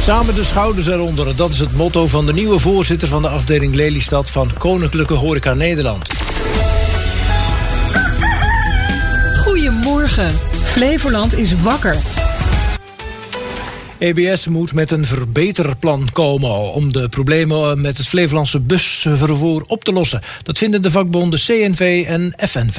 Samen 0.00 0.34
de 0.34 0.44
schouders 0.44 0.86
eronder, 0.86 1.36
dat 1.36 1.50
is 1.50 1.58
het 1.58 1.72
motto 1.72 2.06
van 2.06 2.26
de 2.26 2.32
nieuwe 2.32 2.58
voorzitter 2.58 3.08
van 3.08 3.22
de 3.22 3.28
afdeling 3.28 3.74
Lelystad 3.74 4.30
van 4.30 4.50
Koninklijke 4.58 5.14
Horeca 5.14 5.54
Nederland. 5.54 6.10
Goedemorgen. 9.44 10.30
Flevoland 10.62 11.38
is 11.38 11.54
wakker. 11.62 11.96
EBS 14.00 14.46
moet 14.46 14.72
met 14.72 14.90
een 14.90 15.04
verbeterplan 15.06 16.08
komen 16.12 16.72
om 16.72 16.92
de 16.92 17.08
problemen 17.08 17.80
met 17.80 17.98
het 17.98 18.08
Flevolandse 18.08 18.60
busvervoer 18.60 19.64
op 19.66 19.84
te 19.84 19.92
lossen. 19.92 20.20
Dat 20.42 20.58
vinden 20.58 20.82
de 20.82 20.90
vakbonden 20.90 21.38
CNV 21.38 22.04
en 22.06 22.32
FNV. 22.36 22.78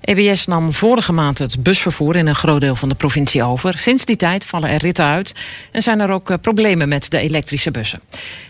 EBS 0.00 0.46
nam 0.46 0.72
vorige 0.72 1.12
maand 1.12 1.38
het 1.38 1.62
busvervoer 1.62 2.16
in 2.16 2.26
een 2.26 2.34
groot 2.34 2.60
deel 2.60 2.76
van 2.76 2.88
de 2.88 2.94
provincie 2.94 3.42
over. 3.42 3.78
Sinds 3.78 4.04
die 4.04 4.16
tijd 4.16 4.44
vallen 4.44 4.70
er 4.70 4.78
ritten 4.78 5.04
uit 5.04 5.34
en 5.72 5.82
zijn 5.82 6.00
er 6.00 6.10
ook 6.10 6.30
eh, 6.30 6.36
problemen 6.40 6.88
met 6.88 7.10
de 7.10 7.18
elektrische 7.18 7.70
bussen. 7.70 8.00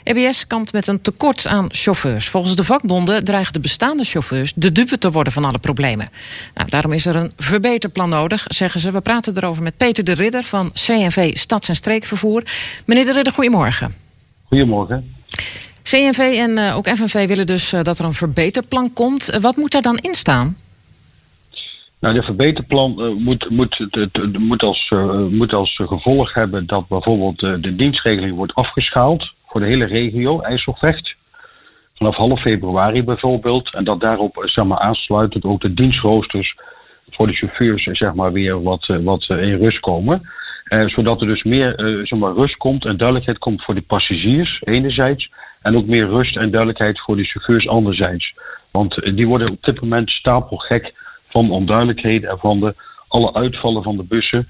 EBS 0.03 0.47
kampt 0.47 0.73
met 0.73 0.87
een 0.87 1.01
tekort 1.03 1.47
aan 1.47 1.67
chauffeurs. 1.69 2.29
Volgens 2.29 2.57
de 2.57 2.65
vakbonden 2.65 3.25
dreigen 3.25 3.53
de 3.53 3.61
bestaande 3.61 4.05
chauffeurs 4.05 4.53
de 4.55 4.73
dupe 4.73 4.99
te 4.99 5.11
worden 5.11 5.33
van 5.33 5.45
alle 5.45 5.59
problemen. 5.59 6.09
Nou, 6.55 6.69
daarom 6.69 6.93
is 6.93 7.07
er 7.07 7.17
een 7.17 7.33
verbeterplan 7.37 8.09
nodig, 8.09 8.45
zeggen 8.49 8.81
ze. 8.81 8.91
We 8.91 9.01
praten 9.01 9.37
erover 9.37 9.63
met 9.63 9.77
Peter 9.77 10.05
de 10.05 10.13
Ridder 10.13 10.43
van 10.43 10.73
CNV 10.73 11.37
Stads- 11.37 11.69
en 11.69 11.77
Streekvervoer. 11.99 12.43
Meneer 12.87 13.05
de 13.05 13.13
Ridder, 13.13 13.33
goedemorgen. 13.33 13.95
Goedemorgen. 14.49 15.15
CNV 15.83 16.19
en 16.19 16.51
uh, 16.51 16.77
ook 16.77 16.89
FNV 16.89 17.29
willen 17.29 17.47
dus 17.47 17.73
uh, 17.73 17.83
dat 17.83 17.99
er 17.99 18.05
een 18.05 18.13
verbeterplan 18.13 18.93
komt. 18.93 19.35
Uh, 19.35 19.41
wat 19.41 19.57
moet 19.57 19.73
daar 19.73 19.83
dan 19.83 19.97
in 19.97 20.15
staan? 20.15 20.57
Nou, 22.01 22.15
de 22.15 22.23
verbeterplan 22.23 23.17
moet, 23.23 23.51
moet, 23.51 23.87
het, 23.91 24.39
moet, 24.39 24.63
als, 24.63 24.93
moet 25.31 25.53
als 25.53 25.81
gevolg 25.85 26.35
hebben 26.35 26.67
dat 26.67 26.89
bijvoorbeeld 26.89 27.41
de 27.41 27.75
dienstregeling 27.77 28.37
wordt 28.37 28.55
afgeschaald 28.55 29.33
voor 29.47 29.61
de 29.61 29.67
hele 29.67 29.85
regio, 29.85 30.41
IJsselvecht. 30.41 31.15
Vanaf 31.95 32.17
half 32.17 32.41
februari 32.41 33.03
bijvoorbeeld. 33.03 33.75
En 33.75 33.85
dat 33.85 34.01
daarop 34.01 34.43
zeg 34.45 34.65
maar, 34.65 34.79
aansluitend 34.79 35.45
ook 35.45 35.61
de 35.61 35.75
dienstroosters 35.75 36.57
voor 37.11 37.27
de 37.27 37.33
chauffeurs 37.33 37.83
zeg 37.83 38.15
maar, 38.15 38.33
weer 38.33 38.63
wat, 38.63 38.87
wat 38.87 39.29
in 39.29 39.57
rust 39.57 39.81
komen. 39.81 40.29
Zodat 40.69 41.21
er 41.21 41.27
dus 41.27 41.43
meer 41.43 41.75
zeg 42.05 42.19
maar, 42.19 42.35
rust 42.35 42.57
komt 42.57 42.85
en 42.85 42.97
duidelijkheid 42.97 43.39
komt 43.39 43.65
voor 43.65 43.75
de 43.75 43.83
passagiers 43.83 44.61
enerzijds. 44.65 45.31
En 45.63 45.77
ook 45.77 45.87
meer 45.87 46.07
rust 46.07 46.37
en 46.37 46.51
duidelijkheid 46.51 47.01
voor 47.01 47.17
de 47.17 47.25
chauffeurs 47.25 47.69
anderzijds. 47.69 48.35
Want 48.71 48.95
die 48.95 49.27
worden 49.27 49.51
op 49.51 49.63
dit 49.63 49.81
moment 49.81 50.11
stapelgek 50.11 50.95
van 51.29 51.51
onduidelijkheden 51.51 52.31
en 52.31 52.39
van 52.39 52.61
de, 52.61 52.75
alle 53.09 53.35
uitvallen 53.35 53.83
van 53.83 53.97
de 53.97 54.05
bussen. 54.05 54.49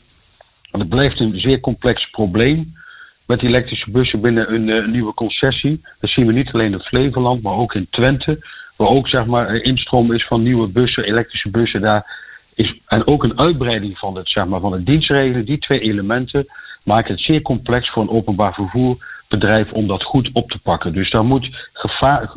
En 0.70 0.80
het 0.80 0.88
blijft 0.88 1.20
een 1.20 1.40
zeer 1.40 1.60
complex 1.60 2.10
probleem 2.10 2.76
met 3.26 3.42
elektrische 3.42 3.90
bussen 3.90 4.20
binnen 4.20 4.54
een 4.54 4.90
nieuwe 4.90 5.14
concessie. 5.14 5.80
Dat 6.00 6.10
zien 6.10 6.26
we 6.26 6.32
niet 6.32 6.52
alleen 6.52 6.72
in 6.72 6.80
Flevoland, 6.80 7.42
maar 7.42 7.54
ook 7.54 7.74
in 7.74 7.86
Twente. 7.90 8.38
Waar 8.76 8.88
ook 8.88 9.08
zeg 9.08 9.26
maar, 9.26 9.54
instroom 9.54 10.12
is 10.12 10.26
van 10.26 10.42
nieuwe 10.42 10.68
bussen, 10.68 11.04
elektrische 11.04 11.50
bussen. 11.50 11.80
Daar 11.80 12.27
is, 12.58 12.80
en 12.86 13.06
ook 13.06 13.22
een 13.22 13.38
uitbreiding 13.38 13.98
van 13.98 14.16
het, 14.16 14.28
zeg 14.28 14.46
maar, 14.46 14.60
van 14.60 14.72
de 14.72 14.82
dienstregelen. 14.82 15.44
Die 15.44 15.58
twee 15.58 15.80
elementen 15.80 16.46
maken 16.84 17.14
het 17.14 17.22
zeer 17.22 17.42
complex 17.42 17.90
voor 17.90 18.02
een 18.02 18.10
openbaar 18.10 18.54
vervoerbedrijf 18.54 19.72
om 19.72 19.86
dat 19.86 20.02
goed 20.02 20.30
op 20.32 20.50
te 20.50 20.58
pakken. 20.58 20.92
Dus 20.92 21.10
daar 21.10 21.24
moet 21.24 21.70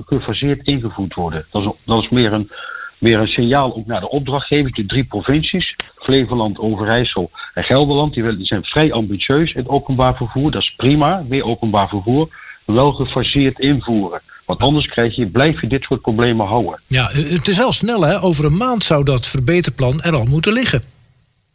gefaseerd 0.05 0.65
ingevoerd 0.65 1.13
worden. 1.13 1.45
Dat 1.51 1.61
is, 1.61 1.85
dat 1.85 2.03
is 2.03 2.09
meer 2.09 2.33
een 2.33 2.49
weer 2.97 3.19
een 3.19 3.27
signaal 3.27 3.75
ook 3.75 3.85
naar 3.85 3.99
de 3.99 4.09
opdrachtgevers, 4.09 4.73
de 4.73 4.85
drie 4.85 5.03
provincies, 5.03 5.75
Flevoland, 5.95 6.59
Overijssel 6.59 7.31
en 7.53 7.63
Gelderland. 7.63 8.13
Die, 8.13 8.35
die 8.37 8.45
zijn 8.45 8.63
vrij 8.63 8.93
ambitieus 8.93 9.53
in 9.53 9.59
het 9.59 9.69
openbaar 9.69 10.15
vervoer. 10.15 10.51
Dat 10.51 10.61
is 10.61 10.73
prima, 10.75 11.23
weer 11.27 11.43
openbaar 11.43 11.87
vervoer. 11.87 12.29
Wel 12.65 12.91
gefaseerd 12.91 13.59
invoeren. 13.59 14.21
Want 14.51 14.63
anders 14.63 14.87
krijg 14.87 15.15
je, 15.15 15.27
blijf 15.27 15.61
je 15.61 15.67
dit 15.67 15.83
soort 15.83 16.01
problemen 16.01 16.45
houden. 16.45 16.79
Ja, 16.87 17.03
het 17.05 17.47
is 17.47 17.57
wel 17.57 17.71
snel 17.71 18.01
hè. 18.05 18.21
Over 18.21 18.45
een 18.45 18.57
maand 18.57 18.83
zou 18.83 19.03
dat 19.03 19.27
verbeterplan 19.27 20.01
er 20.01 20.15
al 20.15 20.25
moeten 20.25 20.53
liggen. 20.53 20.81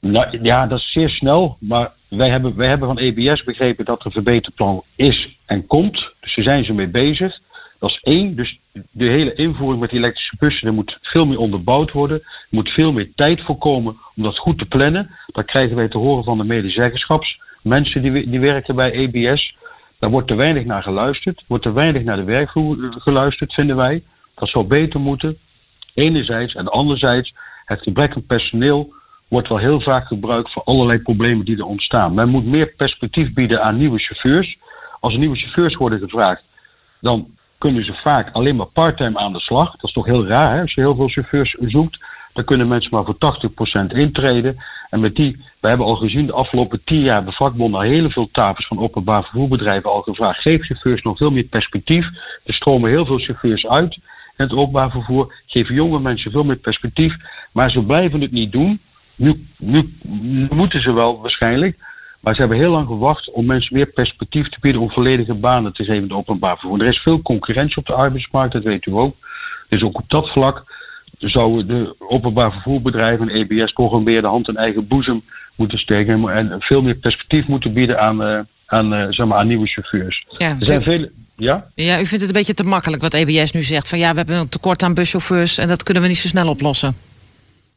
Nou, 0.01 0.39
ja, 0.43 0.67
dat 0.67 0.79
is 0.79 0.93
zeer 0.93 1.09
snel. 1.09 1.57
Maar 1.61 1.93
wij 2.09 2.31
hebben, 2.31 2.57
wij 2.57 2.69
hebben 2.69 2.89
van 2.89 2.99
EBS 2.99 3.45
begrepen 3.45 3.85
dat 3.85 4.01
er 4.01 4.07
een 4.07 4.13
verbeterplan 4.13 4.83
is 4.95 5.37
en 5.47 5.67
komt. 5.67 6.13
Dus 6.21 6.35
daar 6.35 6.45
zijn 6.45 6.65
ze 6.65 6.73
mee 6.73 6.89
bezig. 6.89 7.39
Dat 7.79 7.91
is 7.91 7.99
één. 8.03 8.37
Dus 8.37 8.59
de 8.73 9.05
hele 9.05 9.35
invoering 9.35 9.81
met 9.81 9.91
die 9.91 9.99
elektrische 9.99 10.37
bussen, 10.39 10.69
er 10.69 10.75
moet 10.75 10.99
veel 11.03 11.27
meer 11.27 11.39
onderbouwd 11.39 11.93
worden. 11.93 12.21
Er 12.21 12.47
moet 12.51 12.69
veel 12.69 12.93
meer 12.93 13.11
tijd 13.15 13.41
voorkomen 13.45 13.97
om 14.17 14.23
dat 14.23 14.39
goed 14.39 14.59
te 14.59 14.67
plannen. 14.67 15.11
Dat 15.27 15.45
krijgen 15.45 15.77
wij 15.77 15.89
te 15.89 15.99
horen 15.99 16.25
van 16.25 16.39
de 16.39 16.45
medezeggenschapsmensen 16.45 17.45
Mensen 17.63 18.03
die, 18.03 18.31
die 18.31 18.41
werken 18.41 18.75
bij 18.75 18.93
EBS. 18.93 19.57
Daar 19.99 20.11
wordt 20.11 20.29
te 20.29 20.35
weinig 20.35 20.65
naar 20.65 20.83
geluisterd. 20.83 21.45
Wordt 21.47 21.65
te 21.65 21.73
weinig 21.73 22.03
naar 22.03 22.17
de 22.17 22.25
werkvloer 22.25 22.95
geluisterd, 22.99 23.53
vinden 23.53 23.77
wij. 23.77 24.03
Dat 24.35 24.49
zou 24.49 24.67
beter 24.67 25.01
moeten. 25.01 25.39
Enerzijds 25.95 26.55
en 26.55 26.69
anderzijds, 26.69 27.35
het 27.65 27.83
gebrek 27.83 28.15
aan 28.15 28.27
personeel 28.27 28.95
wordt 29.29 29.49
wel 29.49 29.59
heel 29.59 29.81
vaak 29.81 30.07
gebruikt 30.07 30.53
voor 30.53 30.63
allerlei 30.65 30.99
problemen 30.99 31.45
die 31.45 31.57
er 31.57 31.65
ontstaan. 31.65 32.15
Men 32.15 32.29
moet 32.29 32.45
meer 32.45 32.75
perspectief 32.77 33.33
bieden 33.33 33.63
aan 33.63 33.77
nieuwe 33.77 33.99
chauffeurs. 33.99 34.57
Als 35.01 35.13
er 35.13 35.19
nieuwe 35.19 35.37
chauffeurs 35.37 35.77
worden 35.77 35.99
gevraagd, 35.99 36.45
dan 37.01 37.27
kunnen 37.59 37.85
ze 37.85 37.95
vaak 37.95 38.31
alleen 38.33 38.57
maar 38.57 38.67
parttime 38.67 39.19
aan 39.19 39.33
de 39.33 39.41
slag. 39.41 39.71
Dat 39.71 39.85
is 39.85 39.93
toch 39.93 40.07
heel 40.07 40.27
raar? 40.27 40.61
Als 40.61 40.75
je 40.75 40.81
heel 40.81 40.95
veel 40.95 41.09
chauffeurs 41.09 41.57
zoekt, 41.61 42.05
dan 42.37 42.45
kunnen 42.45 42.69
mensen 42.69 42.91
maar 42.95 43.05
voor 43.05 43.37
80% 43.93 43.97
intreden. 43.97 44.57
En 44.91 45.01
met 45.01 45.15
die, 45.15 45.37
we 45.61 45.69
hebben 45.69 45.87
al 45.87 45.97
gezien 45.97 46.27
de 46.27 46.33
afgelopen 46.33 46.81
10 46.85 47.01
jaar 47.01 47.25
bij 47.25 47.33
vakbonden 47.33 47.81
al 47.81 47.87
heel 47.87 48.11
veel 48.11 48.29
tafels 48.33 48.67
van 48.67 48.79
openbaar 48.79 49.23
vervoerbedrijven 49.23 49.91
al 49.91 50.03
gevraagd. 50.03 50.41
Geef 50.41 50.67
chauffeurs 50.67 51.03
nog 51.03 51.17
veel 51.17 51.31
meer 51.31 51.45
perspectief. 51.45 52.07
Er 52.45 52.55
stromen 52.55 52.91
heel 52.91 53.07
veel 53.07 53.19
chauffeurs 53.19 53.67
uit 53.67 53.95
in 54.37 54.45
het 54.45 54.53
openbaar 54.53 54.91
vervoer. 54.91 55.35
Geef 55.47 55.69
jonge 55.69 56.01
mensen 56.01 56.31
veel 56.31 56.45
meer 56.45 56.57
perspectief. 56.57 57.15
Maar 57.53 57.71
ze 57.71 57.83
blijven 57.83 58.21
het 58.21 58.33
niet 58.33 58.53
doen. 58.53 58.79
Nu, 59.17 59.35
nu 59.59 59.89
moeten 60.51 60.81
ze 60.81 60.93
wel 60.93 61.21
waarschijnlijk. 61.21 61.77
Maar 62.21 62.35
ze 62.35 62.41
hebben 62.41 62.59
heel 62.59 62.71
lang 62.71 62.87
gewacht 62.87 63.31
om 63.31 63.47
mensen 63.47 63.77
meer 63.77 63.87
perspectief 63.87 64.49
te 64.49 64.61
bieden 64.61 64.81
om 64.81 64.91
volledige 64.91 65.35
banen 65.35 65.73
te 65.73 65.85
geven 65.85 65.97
in 65.97 66.03
het 66.03 66.13
openbaar 66.13 66.59
vervoer. 66.59 66.81
Er 66.81 66.89
is 66.89 66.99
veel 66.99 67.23
concurrentie 67.23 67.77
op 67.77 67.87
de 67.87 67.93
arbeidsmarkt, 67.93 68.53
dat 68.53 68.63
weet 68.63 68.87
u 68.87 68.93
ook. 68.93 69.17
Dus 69.69 69.83
ook 69.83 69.99
op 69.99 70.09
dat 70.09 70.29
vlak 70.29 70.65
zouden 71.19 71.67
de 71.67 71.95
openbaar 71.99 72.53
vervoerbedrijven 72.53 73.29
en 73.29 73.37
EBS 73.37 73.73
toch 73.73 74.05
meer 74.05 74.21
de 74.21 74.27
hand 74.27 74.49
in 74.49 74.57
eigen 74.57 74.87
boezem 74.87 75.23
moeten 75.57 75.79
steken 75.79 76.29
en 76.29 76.57
veel 76.59 76.83
meer 76.83 76.95
perspectief 76.95 77.47
moeten 77.47 77.73
bieden 77.73 78.01
aan, 78.01 78.23
uh, 78.23 78.41
aan, 78.67 78.95
uh, 78.95 79.07
zeg 79.11 79.27
maar, 79.27 79.39
aan 79.39 79.47
nieuwe 79.47 79.67
chauffeurs. 79.67 80.27
Ja, 80.31 80.49
er 80.49 80.67
zijn 80.67 80.83
vele. 80.83 81.11
Ja? 81.37 81.67
ja, 81.75 81.95
u 82.01 82.07
vindt 82.07 82.25
het 82.25 82.27
een 82.27 82.33
beetje 82.33 82.55
te 82.55 82.65
makkelijk 82.65 83.03
wat 83.03 83.15
EBS 83.15 83.53
nu 83.53 83.63
zegt. 83.63 83.89
Van 83.89 83.99
ja, 83.99 84.11
we 84.11 84.17
hebben 84.17 84.37
een 84.37 84.49
tekort 84.49 84.83
aan 84.83 84.95
buschauffeurs 84.95 85.59
en 85.59 85.69
dat 85.69 85.83
kunnen 85.83 86.03
we 86.03 86.09
niet 86.09 86.19
zo 86.19 86.29
snel 86.29 86.49
oplossen. 86.49 86.93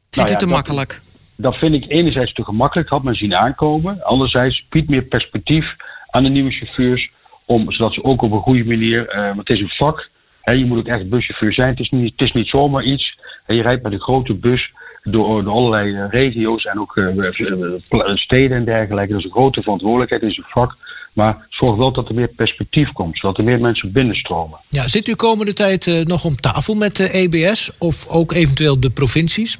Vindt 0.10 0.16
nou 0.16 0.28
ja, 0.28 0.36
u 0.36 0.38
te 0.38 0.46
dat, 0.46 0.54
makkelijk? 0.54 1.02
dat 1.42 1.56
vind 1.56 1.74
ik 1.74 1.90
enerzijds 1.90 2.34
te 2.34 2.44
gemakkelijk, 2.44 2.90
had 2.90 3.04
men 3.04 3.16
zien 3.16 3.36
aankomen. 3.36 4.04
Anderzijds 4.04 4.66
biedt 4.70 4.90
meer 4.90 5.04
perspectief 5.04 5.66
aan 6.10 6.24
de 6.24 6.30
nieuwe 6.30 6.52
chauffeurs, 6.52 7.12
om, 7.46 7.72
zodat 7.72 7.94
ze 7.94 8.04
ook 8.04 8.22
op 8.22 8.32
een 8.32 8.40
goede 8.40 8.66
manier, 8.66 9.16
uh, 9.16 9.26
want 9.26 9.38
het 9.38 9.50
is 9.50 9.60
een 9.60 9.70
vak, 9.78 10.10
je 10.58 10.66
moet 10.66 10.78
ook 10.78 10.88
echt 10.88 11.10
buschauffeur 11.10 11.54
zijn. 11.54 11.70
Het 11.70 11.80
is 11.80 11.90
niet, 11.90 12.12
het 12.12 12.28
is 12.28 12.34
niet 12.34 12.48
zomaar 12.48 12.84
iets. 12.84 13.18
Je 13.48 13.62
rijdt 13.62 13.84
met 13.84 13.92
een 13.92 14.02
grote 14.02 14.34
bus 14.34 14.72
door, 15.04 15.44
door 15.44 15.54
allerlei 15.54 15.90
uh, 15.90 16.06
regio's 16.10 16.64
en 16.64 16.80
ook 16.80 16.96
uh, 16.96 18.16
steden 18.16 18.58
en 18.58 18.66
dergelijke. 18.66 19.12
Dat 19.12 19.20
is 19.20 19.26
een 19.26 19.32
grote 19.32 19.62
verantwoordelijkheid, 19.62 20.22
is 20.22 20.38
een 20.38 20.44
vak. 20.48 20.76
Maar 21.14 21.48
zorg 21.50 21.78
wel 21.78 21.92
dat 21.92 22.10
er 22.10 22.16
meer 22.16 22.28
perspectief 22.28 22.92
komt, 22.92 23.18
zodat 23.18 23.38
er 23.38 23.44
meer 23.44 23.60
mensen 23.60 23.92
binnenstromen. 23.92 24.60
Ja, 24.70 24.88
zit 24.88 25.08
u 25.08 25.16
komende 25.16 25.54
tijd 25.54 26.04
nog 26.04 26.26
om 26.26 26.36
tafel 26.36 26.76
met 26.76 26.96
de 26.96 27.12
EBS 27.12 27.78
of 27.80 28.08
ook 28.08 28.32
eventueel 28.32 28.80
de 28.80 28.90
provincies? 28.90 29.60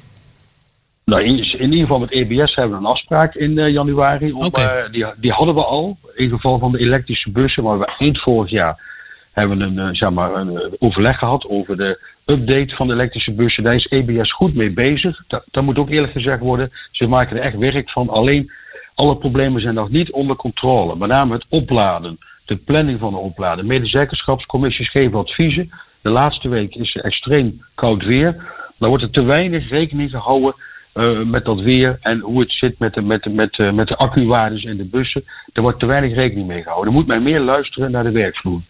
Nou, 1.10 1.22
in, 1.22 1.38
in, 1.38 1.70
ieder 1.70 1.80
geval 1.80 1.98
met 1.98 2.12
EBS 2.12 2.54
hebben 2.54 2.78
we 2.78 2.84
een 2.84 2.90
afspraak 2.90 3.34
in 3.34 3.58
uh, 3.58 3.72
januari. 3.72 4.32
Om, 4.32 4.44
okay. 4.44 4.84
uh, 4.84 4.92
die, 4.92 5.06
die, 5.16 5.32
hadden 5.32 5.54
we 5.54 5.64
al. 5.64 5.98
In 6.14 6.30
geval 6.30 6.58
van 6.58 6.72
de 6.72 6.78
elektrische 6.78 7.30
bussen. 7.30 7.62
Maar 7.62 7.78
we 7.78 7.94
eind 7.98 8.22
vorig 8.22 8.50
jaar 8.50 8.99
hebben 9.32 9.58
we 9.58 9.80
een, 9.80 10.14
maar, 10.14 10.34
een 10.34 10.76
overleg 10.78 11.18
gehad 11.18 11.46
over 11.48 11.76
de 11.76 11.98
update 12.24 12.76
van 12.76 12.86
de 12.86 12.92
elektrische 12.92 13.32
bussen. 13.32 13.62
Daar 13.62 13.74
is 13.74 13.86
EBS 13.90 14.32
goed 14.32 14.54
mee 14.54 14.70
bezig. 14.70 15.22
Dat, 15.26 15.44
dat 15.50 15.64
moet 15.64 15.78
ook 15.78 15.90
eerlijk 15.90 16.12
gezegd 16.12 16.40
worden. 16.40 16.70
Ze 16.90 17.06
maken 17.06 17.36
er 17.36 17.42
echt 17.42 17.56
werk 17.56 17.90
van. 17.90 18.08
Alleen 18.08 18.52
alle 18.94 19.16
problemen 19.16 19.60
zijn 19.60 19.74
nog 19.74 19.90
niet 19.90 20.12
onder 20.12 20.36
controle. 20.36 20.96
Met 20.96 21.08
name 21.08 21.34
het 21.34 21.46
opladen. 21.48 22.18
De 22.44 22.56
planning 22.56 22.98
van 22.98 23.12
de 23.12 23.18
opladen. 23.18 23.66
Medezeggenschapscommissies 23.66 24.90
geven 24.90 25.18
adviezen. 25.18 25.70
De 26.02 26.10
laatste 26.10 26.48
week 26.48 26.74
is 26.74 26.94
er 26.94 27.04
extreem 27.04 27.62
koud 27.74 28.04
weer. 28.04 28.36
Dan 28.78 28.88
wordt 28.88 29.04
er 29.04 29.10
te 29.10 29.22
weinig 29.22 29.68
rekening 29.68 30.10
gehouden 30.10 30.54
uh, 30.94 31.22
met 31.22 31.44
dat 31.44 31.60
weer 31.60 31.98
en 32.00 32.20
hoe 32.20 32.40
het 32.40 32.52
zit 32.52 32.78
met 32.78 32.94
de, 32.94 33.02
met 33.02 33.34
met, 33.34 33.72
met 33.74 33.88
de 33.88 33.96
accuwaardes 33.96 34.62
in 34.62 34.76
de 34.76 34.84
bussen. 34.84 35.24
Er 35.52 35.62
wordt 35.62 35.78
te 35.78 35.86
weinig 35.86 36.14
rekening 36.14 36.46
mee 36.46 36.62
gehouden. 36.62 36.88
Er 36.88 36.98
moet 36.98 37.06
men 37.06 37.22
meer 37.22 37.40
luisteren 37.40 37.90
naar 37.90 38.04
de 38.04 38.10
werkvloer. 38.10 38.60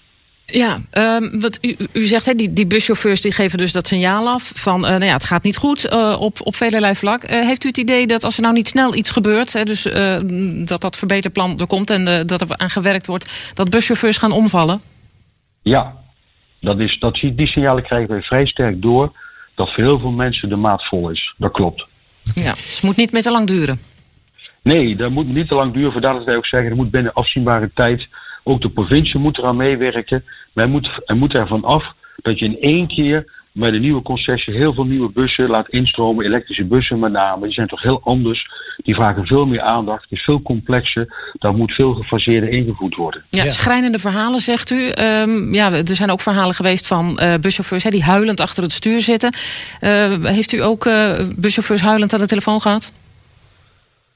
Ja, 0.52 0.78
um, 1.18 1.40
wat 1.40 1.58
u, 1.60 1.76
u 1.92 2.04
zegt, 2.04 2.26
hè, 2.26 2.34
die, 2.34 2.52
die 2.52 2.66
buschauffeurs 2.66 3.20
die 3.20 3.32
geven 3.32 3.58
dus 3.58 3.72
dat 3.72 3.86
signaal 3.86 4.28
af 4.28 4.52
van 4.54 4.80
nou 4.80 5.04
ja, 5.04 5.12
het 5.12 5.24
gaat 5.24 5.42
niet 5.42 5.56
goed 5.56 5.92
uh, 5.92 6.16
op, 6.20 6.38
op 6.44 6.54
velelei 6.54 6.94
vlak. 6.94 7.22
Uh, 7.22 7.30
heeft 7.30 7.64
u 7.64 7.68
het 7.68 7.76
idee 7.76 8.06
dat 8.06 8.24
als 8.24 8.36
er 8.36 8.42
nou 8.42 8.54
niet 8.54 8.68
snel 8.68 8.94
iets 8.94 9.10
gebeurt, 9.10 9.52
hè, 9.52 9.64
dus 9.64 9.82
dat 10.66 10.80
dat 10.80 10.96
verbeterplan 10.96 11.58
er 11.60 11.66
komt 11.66 11.90
en 11.90 12.26
dat 12.26 12.40
er 12.40 12.56
aan 12.56 12.70
gewerkt 12.70 13.06
wordt, 13.06 13.52
dat 13.54 13.70
buschauffeurs 13.70 14.16
gaan 14.16 14.32
omvallen? 14.32 14.80
Ja, 15.62 15.94
dat 16.60 16.78
is, 16.78 16.98
dat, 16.98 17.14
die 17.14 17.46
signalen 17.46 17.82
krijgen 17.82 18.14
we 18.14 18.22
vrij 18.22 18.46
sterk 18.46 18.82
door 18.82 19.12
dat 19.54 19.74
voor 19.74 19.84
heel 19.84 19.98
veel 19.98 20.10
mensen 20.10 20.48
de 20.48 20.56
maat 20.56 20.88
vol 20.88 21.10
is. 21.10 21.34
Dat 21.38 21.52
klopt. 21.52 21.86
Ja, 22.34 22.52
dus 22.52 22.74
het 22.74 22.82
moet 22.82 22.96
niet 22.96 23.12
meer 23.12 23.22
te 23.22 23.30
lang 23.30 23.46
duren. 23.46 23.78
Nee, 24.62 24.96
dat 24.96 25.10
moet 25.10 25.26
niet 25.26 25.48
te 25.48 25.54
lang 25.54 25.72
duren. 25.72 25.92
Vandaar 25.92 26.14
dat 26.14 26.24
wij 26.24 26.36
ook 26.36 26.46
zeggen, 26.46 26.70
er 26.70 26.76
moet 26.76 26.90
binnen 26.90 27.12
afzienbare 27.12 27.70
tijd. 27.74 28.08
Ook 28.42 28.60
de 28.60 28.70
provincie 28.70 29.20
moet 29.20 29.38
eraan 29.38 29.56
meewerken. 29.56 30.24
Maar 30.52 30.68
moet, 30.68 30.88
er 31.04 31.16
moet 31.16 31.34
ervan 31.34 31.64
af 31.64 31.84
dat 32.22 32.38
je 32.38 32.44
in 32.44 32.60
één 32.60 32.88
keer 32.88 33.38
met 33.52 33.72
de 33.72 33.78
nieuwe 33.78 34.02
concessie 34.02 34.54
heel 34.54 34.74
veel 34.74 34.84
nieuwe 34.84 35.10
bussen 35.12 35.48
laat 35.48 35.68
instromen. 35.68 36.24
Elektrische 36.24 36.64
bussen 36.64 36.98
met 36.98 37.12
name. 37.12 37.44
Die 37.44 37.54
zijn 37.54 37.68
toch 37.68 37.82
heel 37.82 38.00
anders. 38.04 38.48
Die 38.76 38.94
vragen 38.94 39.26
veel 39.26 39.46
meer 39.46 39.60
aandacht. 39.60 40.02
Het 40.02 40.12
is 40.12 40.24
veel 40.24 40.42
complexer. 40.42 41.32
Daar 41.38 41.54
moet 41.54 41.72
veel 41.72 41.94
gefaseerder 41.94 42.50
ingevoerd 42.50 42.94
worden. 42.94 43.24
Ja, 43.30 43.48
schrijnende 43.48 43.98
verhalen 43.98 44.40
zegt 44.40 44.70
u. 44.70 44.92
Um, 44.98 45.54
ja, 45.54 45.72
er 45.72 45.94
zijn 45.94 46.10
ook 46.10 46.20
verhalen 46.20 46.54
geweest 46.54 46.86
van 46.86 47.18
uh, 47.22 47.34
buschauffeurs 47.40 47.84
hè, 47.84 47.90
die 47.90 48.02
huilend 48.02 48.40
achter 48.40 48.62
het 48.62 48.72
stuur 48.72 49.00
zitten. 49.00 49.32
Uh, 49.80 50.24
heeft 50.24 50.52
u 50.52 50.62
ook 50.62 50.84
uh, 50.84 51.12
buschauffeurs 51.36 51.80
huilend 51.80 52.12
aan 52.12 52.20
de 52.20 52.26
telefoon 52.26 52.60
gehad? 52.60 52.92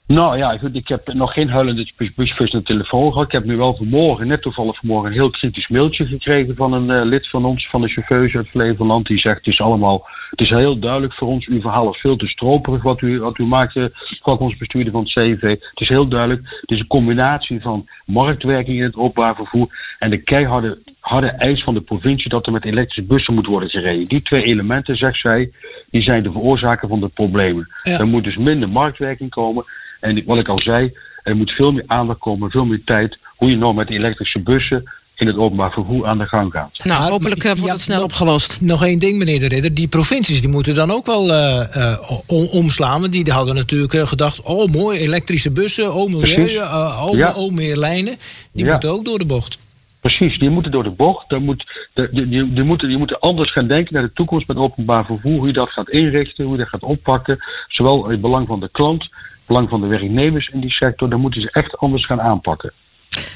Nou 0.07 0.37
ja, 0.37 0.59
goed, 0.59 0.75
ik 0.75 0.89
heb 0.89 1.13
nog 1.13 1.33
geen 1.33 1.49
huilende 1.49 1.91
busfus 2.17 2.53
aan 2.53 2.59
de 2.59 2.67
telefoon 2.67 3.13
gehad. 3.13 3.27
Ik 3.27 3.33
heb 3.33 3.45
nu 3.45 3.57
wel 3.57 3.77
vanmorgen, 3.77 4.27
net 4.27 4.43
toevallig 4.43 4.77
vanmorgen, 4.77 5.09
een 5.09 5.17
heel 5.17 5.31
kritisch 5.31 5.69
mailtje 5.69 6.07
gekregen 6.07 6.57
van 6.57 6.73
een 6.73 6.91
uh, 6.91 7.05
lid 7.05 7.29
van 7.29 7.45
ons, 7.45 7.69
van 7.69 7.81
de 7.81 7.89
chauffeurs 7.89 8.35
uit 8.35 8.49
Flevoland. 8.49 9.07
Die 9.07 9.19
zegt: 9.19 9.37
Het 9.37 9.47
is 9.47 9.61
allemaal, 9.61 10.09
het 10.31 10.41
is 10.41 10.49
heel 10.49 10.79
duidelijk 10.79 11.15
voor 11.15 11.29
ons. 11.29 11.47
Uw 11.47 11.61
verhaal 11.61 11.91
is 11.91 12.01
veel 12.01 12.17
te 12.17 12.27
stroperig 12.27 12.83
wat 12.83 13.01
u, 13.01 13.21
wat 13.21 13.39
u 13.39 13.45
maakt, 13.45 13.77
uh, 13.77 13.87
ons 14.23 14.57
bestuurder 14.57 14.93
van 14.93 15.03
het 15.03 15.13
CV. 15.13 15.43
Het 15.43 15.81
is 15.81 15.89
heel 15.89 16.09
duidelijk. 16.09 16.43
Het 16.61 16.71
is 16.71 16.81
een 16.81 16.87
combinatie 16.87 17.61
van 17.61 17.89
marktwerking 18.07 18.77
in 18.77 18.85
het 18.85 18.97
openbaar 18.97 19.35
vervoer 19.35 19.97
en 19.99 20.11
de 20.11 20.23
keiharde 20.23 20.79
harde 21.01 21.31
eis 21.31 21.63
van 21.63 21.75
de 21.75 21.81
provincie 21.81 22.31
dat 22.31 22.47
er 22.47 22.53
met 22.53 22.65
elektrische 22.65 23.03
bussen 23.03 23.35
moet 23.35 23.47
worden 23.47 23.69
gereden. 23.69 24.05
Die 24.05 24.23
twee 24.23 24.43
elementen, 24.43 24.97
zegt 24.97 25.21
zij, 25.21 25.51
die 25.91 26.03
zijn 26.03 26.23
de 26.23 26.33
veroorzaker 26.33 26.89
van 26.89 27.01
de 27.01 27.09
problemen. 27.09 27.69
Ja. 27.83 27.99
Er 27.99 28.07
moet 28.07 28.25
dus 28.25 28.37
minder 28.37 28.69
marktwerking 28.69 29.31
komen. 29.31 29.65
En 30.05 30.23
wat 30.27 30.39
ik 30.39 30.49
al 30.49 30.61
zei, 30.61 30.93
er 31.23 31.37
moet 31.37 31.51
veel 31.51 31.73
meer 31.73 31.85
aandacht 31.87 32.19
komen, 32.19 32.51
veel 32.51 32.65
meer 32.65 32.83
tijd. 32.85 33.19
Hoe 33.37 33.51
je 33.51 33.57
nou 33.57 33.75
met 33.75 33.91
elektrische 33.91 34.41
bussen 34.41 34.91
in 35.17 35.27
het 35.27 35.37
openbaar 35.37 35.71
vervoer 35.71 36.07
aan 36.07 36.19
de 36.19 36.27
gang 36.27 36.53
gaat. 36.53 36.85
Nou, 36.85 37.11
hopelijk 37.11 37.45
uh, 37.45 37.53
wordt 37.53 37.73
het 37.73 37.81
snel 37.81 38.03
opgelost. 38.03 38.61
Nog 38.61 38.85
één 38.85 38.99
ding, 38.99 39.19
meneer 39.19 39.41
de 39.41 39.49
Ridder. 39.49 39.75
Die 39.75 39.89
provincies 39.89 40.41
die 40.41 40.51
moeten 40.51 40.75
dan 40.75 40.91
ook 40.91 41.07
wel 41.07 41.31
uh, 41.31 41.67
uh, 41.77 42.55
omslaan. 42.55 43.01
Want 43.01 43.13
die 43.13 43.33
hadden 43.33 43.55
natuurlijk 43.55 44.09
gedacht... 44.09 44.43
oh, 44.43 44.73
mooi, 44.73 44.99
elektrische 44.99 45.51
bussen, 45.51 45.95
oh, 45.95 46.11
milieu, 46.11 46.59
oh, 46.59 47.09
ja. 47.13 47.33
oh, 47.33 47.53
meer 47.53 47.77
lijnen. 47.77 48.17
Die 48.53 48.65
ja. 48.65 48.73
moeten 48.73 48.91
ook 48.91 49.05
door 49.05 49.19
de 49.19 49.27
bocht. 49.27 49.59
Precies, 50.05 50.39
die 50.39 50.51
moeten 50.51 50.73
door 50.73 50.83
de 50.83 50.91
bocht. 50.91 51.29
Die, 51.29 51.39
moet, 51.39 51.89
die, 51.95 52.11
die, 52.13 52.53
die, 52.53 52.63
moeten, 52.63 52.89
die 52.89 52.99
moeten 52.99 53.21
anders 53.21 53.53
gaan 53.53 53.67
denken 53.67 53.95
naar 53.95 54.03
de 54.03 54.13
toekomst 54.13 54.47
met 54.47 54.57
openbaar 54.57 55.05
vervoer. 55.05 55.39
Hoe 55.39 55.47
je 55.47 55.53
dat 55.53 55.71
gaat 55.71 55.91
inrichten, 55.91 56.45
hoe 56.45 56.53
je 56.53 56.59
dat 56.59 56.69
gaat 56.69 56.83
oppakken. 56.83 57.39
Zowel 57.69 58.09
het 58.09 58.21
belang 58.21 58.47
van 58.47 58.61
de 58.61 58.69
klant, 58.73 59.03
het 59.03 59.43
belang 59.47 59.69
van 59.69 59.81
de 59.81 59.87
werknemers 59.87 60.49
in 60.49 60.61
die 60.61 60.71
sector. 60.71 61.09
Dan 61.09 61.21
moeten 61.21 61.41
ze 61.41 61.51
echt 61.51 61.79
anders 61.79 62.07
gaan 62.07 62.21
aanpakken. 62.21 62.73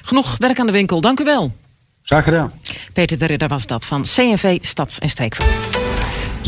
Genoeg 0.02 0.38
werk 0.38 0.60
aan 0.60 0.66
de 0.66 0.72
winkel, 0.72 1.00
dank 1.00 1.20
u 1.20 1.24
wel. 1.24 1.50
Graag 2.02 2.24
gedaan. 2.24 2.50
Peter 2.92 3.18
de 3.18 3.26
Ridder 3.26 3.48
was 3.48 3.66
dat 3.66 3.86
van 3.86 4.02
CNV 4.02 4.58
Stads- 4.60 4.98
en 4.98 5.08
Streekvervoer. 5.08 5.97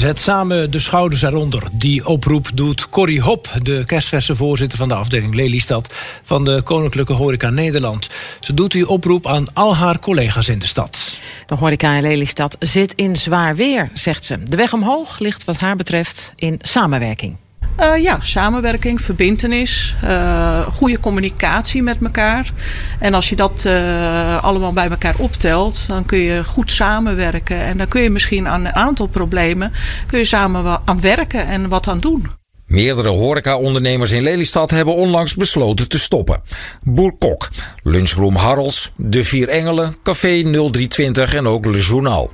Zet 0.01 0.19
samen 0.19 0.71
de 0.71 0.79
schouders 0.79 1.23
eronder. 1.23 1.63
Die 1.73 2.07
oproep 2.07 2.51
doet 2.55 2.89
Corrie 2.89 3.21
Hop, 3.21 3.49
de 3.63 3.83
kerstverse 3.87 4.35
voorzitter 4.35 4.79
van 4.79 4.89
de 4.89 4.95
afdeling 4.95 5.35
Lelystad 5.35 5.95
van 6.23 6.45
de 6.45 6.63
Koninklijke 6.65 7.13
Horeca 7.13 7.51
Nederland. 7.51 8.09
Ze 8.41 8.55
doet 8.55 8.73
die 8.73 8.89
oproep 8.89 9.27
aan 9.27 9.55
al 9.55 9.77
haar 9.77 9.99
collega's 9.99 10.49
in 10.49 10.59
de 10.59 10.67
stad. 10.67 11.21
De 11.47 11.55
horeca 11.55 11.95
in 11.95 12.03
Lelystad 12.03 12.57
zit 12.59 12.93
in 12.95 13.17
zwaar 13.17 13.57
weer, 13.57 13.91
zegt 13.95 14.25
ze. 14.25 14.43
De 14.43 14.57
weg 14.57 14.73
omhoog 14.73 15.19
ligt 15.19 15.45
wat 15.45 15.57
haar 15.57 15.77
betreft 15.77 16.33
in 16.37 16.59
samenwerking. 16.63 17.37
Uh, 17.81 18.03
ja, 18.03 18.19
samenwerking, 18.23 19.01
verbindenis, 19.01 19.97
uh, 20.05 20.61
goede 20.67 21.01
communicatie 21.01 21.83
met 21.83 21.97
elkaar. 22.03 22.53
En 22.99 23.15
als 23.15 23.29
je 23.29 23.37
dat 23.37 23.65
uh, 23.67 24.45
allemaal 24.45 24.73
bij 24.73 24.89
elkaar 24.89 25.15
optelt, 25.19 25.89
dan 25.89 26.05
kun 26.05 26.19
je 26.19 26.45
goed 26.45 26.71
samenwerken. 26.71 27.57
En 27.57 27.79
dan 27.79 27.89
kun 27.89 28.03
je 28.03 28.11
misschien 28.11 28.49
aan 28.49 28.65
een 28.65 28.75
aantal 28.75 29.07
problemen 29.07 29.73
kun 30.07 30.19
je 30.19 30.25
samen 30.25 30.81
aan 30.85 31.01
werken 31.01 31.47
en 31.47 31.69
wat 31.69 31.89
aan 31.89 32.01
doen. 32.01 32.27
Meerdere 32.67 33.09
horeca-ondernemers 33.09 34.11
in 34.11 34.23
Lelystad 34.23 34.71
hebben 34.71 34.95
onlangs 34.95 35.35
besloten 35.35 35.89
te 35.89 35.99
stoppen. 35.99 36.43
Boer 36.83 37.13
Kok, 37.19 37.49
Lunchroom 37.83 38.37
Harrels, 38.37 38.93
De 38.97 39.25
Vier 39.25 39.49
Engelen, 39.49 39.95
Café 40.03 40.43
0320 40.43 41.35
en 41.35 41.47
ook 41.47 41.65
Le 41.65 41.81
Journal. 41.81 42.31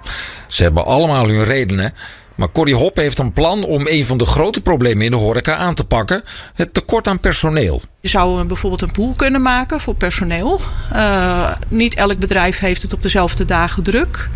Ze 0.47 0.63
hebben 0.63 0.85
allemaal 0.85 1.29
hun 1.29 1.45
redenen. 1.45 1.95
Maar 2.37 2.51
Corrie 2.53 2.75
Hop 2.75 2.97
heeft 2.97 3.19
een 3.19 3.33
plan 3.33 3.65
om 3.65 3.87
een 3.87 4.07
van 4.07 4.19
de 4.19 4.27
grote 4.27 4.61
problemen 4.61 5.05
in 5.05 5.11
de 5.11 5.17
horeca 5.17 5.57
aan 5.57 5.75
te 5.75 5.85
pakken: 5.85 6.23
het 6.55 6.75
tekort 6.75 7.07
aan 7.09 7.21
personeel. 7.21 7.83
Je 8.07 8.13
zou 8.13 8.45
bijvoorbeeld 8.45 8.83
een 8.83 8.91
pool 8.91 9.15
kunnen 9.17 9.43
maken 9.43 9.81
voor 9.81 9.95
personeel. 9.95 10.61
Uh, 10.93 11.51
niet 11.69 11.95
elk 11.95 12.19
bedrijf 12.19 12.59
heeft 12.59 12.83
het 12.83 12.93
op 12.93 13.03
dezelfde 13.03 13.45
dagen 13.45 13.83
druk. 13.83 14.29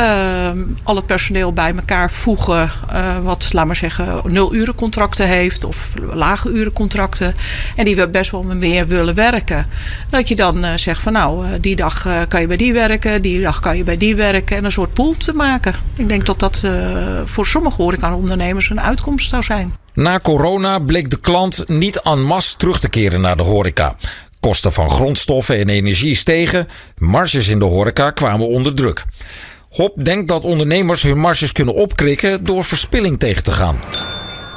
Uh, 0.00 0.50
al 0.82 0.96
het 0.96 1.06
personeel 1.06 1.52
bij 1.52 1.74
elkaar 1.74 2.10
voegen, 2.10 2.70
wat, 3.22 3.48
laat 3.52 3.66
maar 3.66 3.76
zeggen, 3.76 4.20
nul 4.24 4.54
uren 4.54 4.74
contracten 4.74 5.26
heeft 5.26 5.64
of 5.64 5.92
lage 6.12 6.50
uren 6.50 6.72
contracten. 6.72 7.34
En 7.76 7.84
die 7.84 7.96
we 7.96 8.08
best 8.08 8.30
wel 8.30 8.42
meer 8.42 8.86
willen 8.86 9.14
werken. 9.14 9.66
Dat 10.10 10.28
je 10.28 10.36
dan 10.36 10.78
zegt 10.78 11.02
van 11.02 11.12
nou, 11.12 11.60
die 11.60 11.76
dag 11.76 12.06
kan 12.28 12.40
je 12.40 12.46
bij 12.46 12.56
die 12.56 12.72
werken, 12.72 13.22
die 13.22 13.40
dag 13.40 13.60
kan 13.60 13.76
je 13.76 13.84
bij 13.84 13.96
die 13.96 14.16
werken. 14.16 14.56
En 14.56 14.64
een 14.64 14.72
soort 14.72 14.92
pool 14.92 15.12
te 15.12 15.32
maken. 15.32 15.74
Ik 15.94 16.08
denk 16.08 16.26
dat 16.26 16.38
dat 16.38 16.62
voor 17.24 17.46
sommige 17.46 17.82
horeca-ondernemers 17.82 18.70
een 18.70 18.80
uitkomst 18.80 19.28
zou 19.28 19.42
zijn. 19.42 19.74
Na 19.98 20.18
corona 20.18 20.78
bleek 20.78 21.10
de 21.10 21.20
klant 21.20 21.68
niet 21.68 22.00
en 22.00 22.22
masse 22.22 22.56
terug 22.56 22.80
te 22.80 22.88
keren 22.88 23.20
naar 23.20 23.36
de 23.36 23.42
horeca. 23.42 23.96
Kosten 24.40 24.72
van 24.72 24.90
grondstoffen 24.90 25.58
en 25.58 25.68
energie 25.68 26.14
stegen, 26.14 26.68
marges 26.96 27.48
in 27.48 27.58
de 27.58 27.64
horeca 27.64 28.10
kwamen 28.10 28.48
onder 28.48 28.74
druk. 28.74 29.04
Hop 29.68 30.04
denkt 30.04 30.28
dat 30.28 30.42
ondernemers 30.42 31.02
hun 31.02 31.18
marges 31.18 31.52
kunnen 31.52 31.74
opkrikken 31.74 32.44
door 32.44 32.64
verspilling 32.64 33.18
tegen 33.18 33.42
te 33.42 33.52
gaan. 33.52 33.78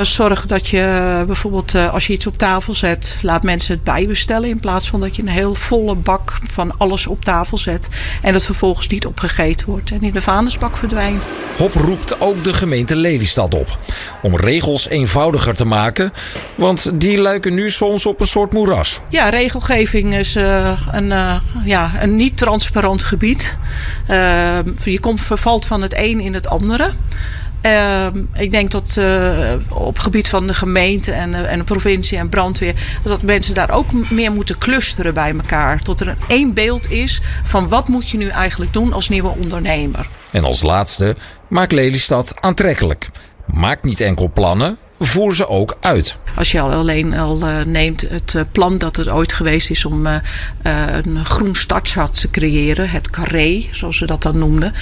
Zorg 0.01 0.45
dat 0.45 0.67
je 0.67 1.23
bijvoorbeeld 1.25 1.75
eh, 1.75 1.93
als 1.93 2.07
je 2.07 2.13
iets 2.13 2.27
op 2.27 2.37
tafel 2.37 2.75
zet, 2.75 3.17
laat 3.21 3.43
mensen 3.43 3.73
het 3.73 3.83
bijbestellen. 3.83 4.49
In 4.49 4.59
plaats 4.59 4.89
van 4.89 4.99
dat 4.99 5.15
je 5.15 5.21
een 5.21 5.27
heel 5.27 5.53
volle 5.53 5.95
bak 5.95 6.37
van 6.43 6.77
alles 6.77 7.07
op 7.07 7.23
tafel 7.23 7.57
zet. 7.57 7.89
En 8.21 8.33
het 8.33 8.45
vervolgens 8.45 8.87
niet 8.87 9.05
opgegeten 9.05 9.67
wordt 9.67 9.91
en 9.91 10.01
in 10.01 10.11
de 10.11 10.21
vuilnisbak 10.21 10.77
verdwijnt. 10.77 11.27
Hop 11.57 11.73
roept 11.73 12.21
ook 12.21 12.43
de 12.43 12.53
gemeente 12.53 12.95
Lelystad 12.95 13.53
op. 13.53 13.79
Om 14.21 14.35
regels 14.35 14.87
eenvoudiger 14.87 15.55
te 15.55 15.65
maken. 15.65 16.13
Want 16.55 16.91
die 16.99 17.21
lijken 17.21 17.53
nu 17.53 17.69
soms 17.69 18.05
op 18.05 18.19
een 18.19 18.27
soort 18.27 18.53
moeras. 18.53 19.01
Ja, 19.09 19.29
regelgeving 19.29 20.15
is 20.15 20.35
uh, 20.35 20.71
een, 20.91 21.09
uh, 21.09 21.35
ja, 21.65 21.91
een 21.99 22.15
niet 22.15 22.37
transparant 22.37 23.03
gebied. 23.03 23.57
je 24.83 24.99
komt 24.99 25.21
vervalt 25.21 25.65
van 25.65 25.81
het 25.81 25.97
een 25.97 26.19
in 26.19 26.33
het 26.33 26.47
andere. 26.47 26.93
Uh, 27.65 28.07
ik 28.33 28.51
denk 28.51 28.71
dat 28.71 28.95
uh, 28.99 29.53
op 29.69 29.99
gebied 29.99 30.29
van 30.29 30.47
de 30.47 30.53
gemeente 30.53 31.11
en, 31.11 31.29
uh, 31.29 31.51
en 31.51 31.57
de 31.57 31.63
provincie 31.63 32.17
en 32.17 32.29
brandweer, 32.29 32.99
dat 33.03 33.23
mensen 33.23 33.53
daar 33.53 33.71
ook 33.71 34.09
meer 34.09 34.31
moeten 34.31 34.57
clusteren 34.57 35.13
bij 35.13 35.31
elkaar. 35.31 35.79
Tot 35.79 35.99
er 35.99 36.07
een 36.07 36.15
één 36.27 36.53
beeld 36.53 36.91
is 36.91 37.21
van 37.43 37.67
wat 37.67 37.87
moet 37.87 38.09
je 38.09 38.17
nu 38.17 38.27
eigenlijk 38.27 38.73
doen 38.73 38.93
als 38.93 39.09
nieuwe 39.09 39.29
ondernemer. 39.29 40.07
En 40.31 40.43
als 40.43 40.61
laatste, 40.61 41.15
maak 41.47 41.71
Lelystad 41.71 42.33
aantrekkelijk. 42.39 43.09
Maak 43.45 43.83
niet 43.83 44.01
enkel 44.01 44.31
plannen, 44.33 44.77
voer 45.03 45.35
ze 45.35 45.47
ook 45.47 45.77
uit. 45.79 46.15
Als 46.35 46.51
je 46.51 46.59
al 46.59 46.71
alleen 46.71 47.17
al 47.17 47.41
uh, 47.41 47.61
neemt 47.61 48.01
het 48.09 48.33
uh, 48.33 48.41
plan 48.51 48.77
dat 48.77 48.97
er 48.97 49.13
ooit 49.15 49.33
geweest 49.33 49.69
is 49.69 49.85
om 49.85 50.07
uh, 50.07 50.15
een 51.01 51.25
groen 51.25 51.55
startschat 51.55 52.19
te 52.21 52.29
creëren, 52.29 52.89
het 52.89 53.09
carré, 53.09 53.65
zoals 53.71 53.97
ze 53.97 54.05
dat 54.05 54.21
dan 54.21 54.37
noemden, 54.37 54.73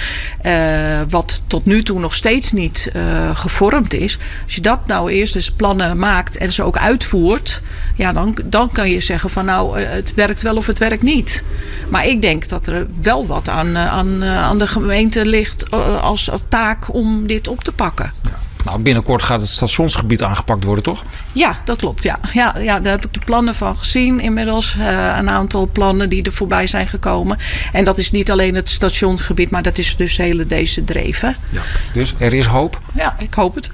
wat 1.09 1.41
tot 1.47 1.65
nu 1.65 1.83
toe 1.83 1.99
nog 1.99 2.13
steeds 2.13 2.51
niet 2.51 2.91
gevormd 3.33 3.93
is. 3.93 4.17
Als 4.43 4.55
je 4.55 4.61
dat 4.61 4.87
nou 4.87 5.11
eerst 5.11 5.35
eens 5.35 5.51
plannen 5.51 5.97
maakt 5.97 6.37
en 6.37 6.53
ze 6.53 6.63
ook 6.63 6.77
uitvoert, 6.77 7.61
ja, 7.95 8.13
dan, 8.13 8.37
dan 8.45 8.71
kan 8.71 8.89
je 8.89 8.99
zeggen 8.99 9.29
van 9.29 9.45
nou, 9.45 9.79
het 9.79 10.13
werkt 10.13 10.41
wel 10.41 10.55
of 10.55 10.67
het 10.67 10.77
werkt 10.77 11.03
niet. 11.03 11.43
Maar 11.89 12.07
ik 12.07 12.21
denk 12.21 12.49
dat 12.49 12.67
er 12.67 12.87
wel 13.01 13.27
wat 13.27 13.49
aan, 13.49 13.77
aan, 13.77 14.23
aan 14.23 14.59
de 14.59 14.67
gemeente 14.67 15.25
ligt 15.25 15.71
als 16.01 16.29
taak 16.47 16.93
om 16.93 17.27
dit 17.27 17.47
op 17.47 17.63
te 17.63 17.71
pakken. 17.71 18.13
Ja. 18.23 18.48
Nou, 18.63 18.81
binnenkort 18.81 19.23
gaat 19.23 19.41
het 19.41 19.49
stationsgebied 19.49 20.23
aangepakt 20.23 20.63
worden, 20.63 20.83
toch? 20.83 21.03
Ja, 21.31 21.61
dat 21.65 21.77
klopt. 21.77 22.03
Ja. 22.03 22.19
Ja, 22.33 22.55
ja, 22.57 22.79
daar 22.79 22.91
heb 22.91 23.05
ik 23.05 23.13
de 23.13 23.19
plannen 23.25 23.55
van 23.55 23.77
gezien 23.77 24.19
inmiddels. 24.19 24.75
Uh, 24.77 25.15
een 25.17 25.29
aantal 25.29 25.69
plannen 25.71 26.09
die 26.09 26.23
er 26.23 26.31
voorbij 26.31 26.67
zijn 26.67 26.87
gekomen. 26.87 27.37
En 27.71 27.83
dat 27.83 27.97
is 27.97 28.11
niet 28.11 28.31
alleen 28.31 28.55
het 28.55 28.69
stationsgebied, 28.69 29.49
maar 29.49 29.61
dat 29.61 29.77
is 29.77 29.95
dus 29.95 30.17
hele 30.17 30.45
deze 30.45 30.83
dreven. 30.83 31.35
Ja. 31.49 31.61
Dus 31.93 32.13
er 32.17 32.33
is 32.33 32.45
hoop? 32.45 32.79
Ja, 32.95 33.15
ik 33.19 33.33
hoop 33.33 33.55
het. 33.55 33.69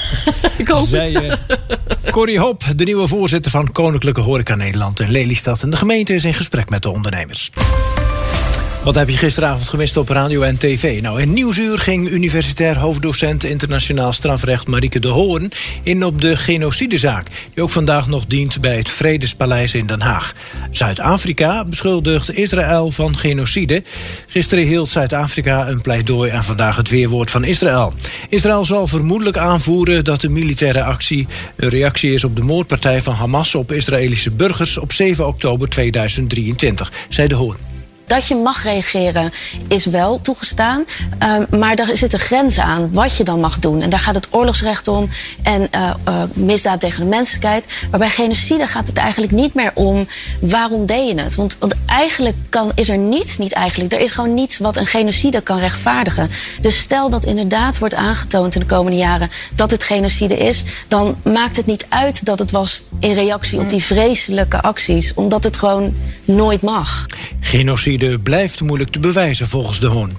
ik 0.58 0.68
hoop 0.68 0.86
Zij, 0.86 1.08
het. 1.08 1.38
Uh, 2.04 2.12
Corrie 2.12 2.38
Hop, 2.38 2.62
de 2.76 2.84
nieuwe 2.84 3.06
voorzitter 3.06 3.50
van 3.50 3.72
Koninklijke 3.72 4.20
Horeca 4.20 4.54
Nederland 4.54 5.00
in 5.00 5.10
Lelystad. 5.10 5.62
En 5.62 5.70
de 5.70 5.76
gemeente 5.76 6.14
is 6.14 6.24
in 6.24 6.34
gesprek 6.34 6.68
met 6.70 6.82
de 6.82 6.90
ondernemers. 6.90 7.50
Wat 8.84 8.94
heb 8.94 9.08
je 9.08 9.16
gisteravond 9.16 9.68
gemist 9.68 9.96
op 9.96 10.08
radio 10.08 10.42
en 10.42 10.58
tv? 10.58 11.02
Nou, 11.02 11.20
in 11.20 11.32
Nieuwsuur 11.32 11.78
ging 11.78 12.08
universitair 12.08 12.78
hoofddocent 12.78 13.44
internationaal 13.44 14.12
strafrecht 14.12 14.66
Marieke 14.66 14.98
de 14.98 15.08
Hoorn 15.08 15.50
in 15.82 16.04
op 16.04 16.20
de 16.20 16.36
genocidezaak, 16.36 17.26
die 17.54 17.62
ook 17.62 17.70
vandaag 17.70 18.06
nog 18.06 18.26
dient 18.26 18.60
bij 18.60 18.76
het 18.76 18.90
Vredespaleis 18.90 19.74
in 19.74 19.86
Den 19.86 20.00
Haag. 20.00 20.34
Zuid-Afrika 20.70 21.64
beschuldigt 21.64 22.36
Israël 22.36 22.90
van 22.90 23.16
genocide. 23.16 23.82
Gisteren 24.26 24.64
hield 24.64 24.88
Zuid-Afrika 24.88 25.68
een 25.68 25.80
pleidooi 25.80 26.30
en 26.30 26.44
vandaag 26.44 26.76
het 26.76 26.88
weerwoord 26.88 27.30
van 27.30 27.44
Israël. 27.44 27.92
Israël 28.28 28.64
zal 28.64 28.86
vermoedelijk 28.86 29.36
aanvoeren 29.36 30.04
dat 30.04 30.20
de 30.20 30.28
militaire 30.28 30.82
actie 30.82 31.26
een 31.56 31.68
reactie 31.68 32.12
is 32.12 32.24
op 32.24 32.36
de 32.36 32.42
moordpartij 32.42 33.00
van 33.00 33.14
Hamas 33.14 33.54
op 33.54 33.72
Israëlische 33.72 34.30
burgers 34.30 34.78
op 34.78 34.92
7 34.92 35.26
oktober 35.26 35.68
2023, 35.68 36.92
zei 37.08 37.28
de 37.28 37.34
Hoorn 37.34 37.69
dat 38.10 38.26
je 38.26 38.34
mag 38.34 38.62
reageren 38.62 39.32
is 39.68 39.84
wel 39.84 40.20
toegestaan. 40.20 40.84
Uh, 41.22 41.36
maar 41.58 41.74
er 41.74 41.96
zitten 41.96 42.18
grenzen 42.18 42.62
aan 42.62 42.92
wat 42.92 43.16
je 43.16 43.24
dan 43.24 43.40
mag 43.40 43.58
doen. 43.58 43.82
En 43.82 43.90
daar 43.90 43.98
gaat 43.98 44.14
het 44.14 44.28
oorlogsrecht 44.30 44.88
om 44.88 45.08
en 45.42 45.68
uh, 45.74 45.94
uh, 46.08 46.22
misdaad 46.32 46.80
tegen 46.80 47.00
de 47.00 47.08
menselijkheid. 47.08 47.66
Maar 47.90 47.98
bij 47.98 48.08
genocide 48.08 48.66
gaat 48.66 48.86
het 48.86 48.96
eigenlijk 48.96 49.32
niet 49.32 49.54
meer 49.54 49.70
om 49.74 50.08
waarom 50.40 50.86
deed 50.86 51.08
je 51.08 51.20
het. 51.20 51.34
Want, 51.34 51.56
want 51.58 51.74
eigenlijk 51.86 52.36
kan, 52.48 52.72
is 52.74 52.88
er 52.88 52.98
niets, 52.98 53.38
niet 53.38 53.52
eigenlijk, 53.52 53.92
er 53.92 54.00
is 54.00 54.10
gewoon 54.10 54.34
niets 54.34 54.58
wat 54.58 54.76
een 54.76 54.86
genocide 54.86 55.40
kan 55.40 55.58
rechtvaardigen. 55.58 56.28
Dus 56.60 56.78
stel 56.78 57.10
dat 57.10 57.24
inderdaad 57.24 57.78
wordt 57.78 57.94
aangetoond 57.94 58.54
in 58.54 58.60
de 58.60 58.66
komende 58.66 58.98
jaren 58.98 59.30
dat 59.54 59.70
het 59.70 59.82
genocide 59.82 60.36
is, 60.36 60.62
dan 60.88 61.16
maakt 61.22 61.56
het 61.56 61.66
niet 61.66 61.86
uit 61.88 62.24
dat 62.24 62.38
het 62.38 62.50
was 62.50 62.84
in 63.00 63.12
reactie 63.12 63.58
op 63.58 63.70
die 63.70 63.82
vreselijke 63.82 64.62
acties, 64.62 65.14
omdat 65.14 65.44
het 65.44 65.56
gewoon 65.56 65.94
nooit 66.24 66.62
mag. 66.62 67.06
Genocide 67.40 67.99
blijft 68.22 68.60
moeilijk 68.60 68.90
te 68.90 68.98
bewijzen 68.98 69.48
volgens 69.48 69.80
de 69.80 69.86
Hoon. 69.86 70.10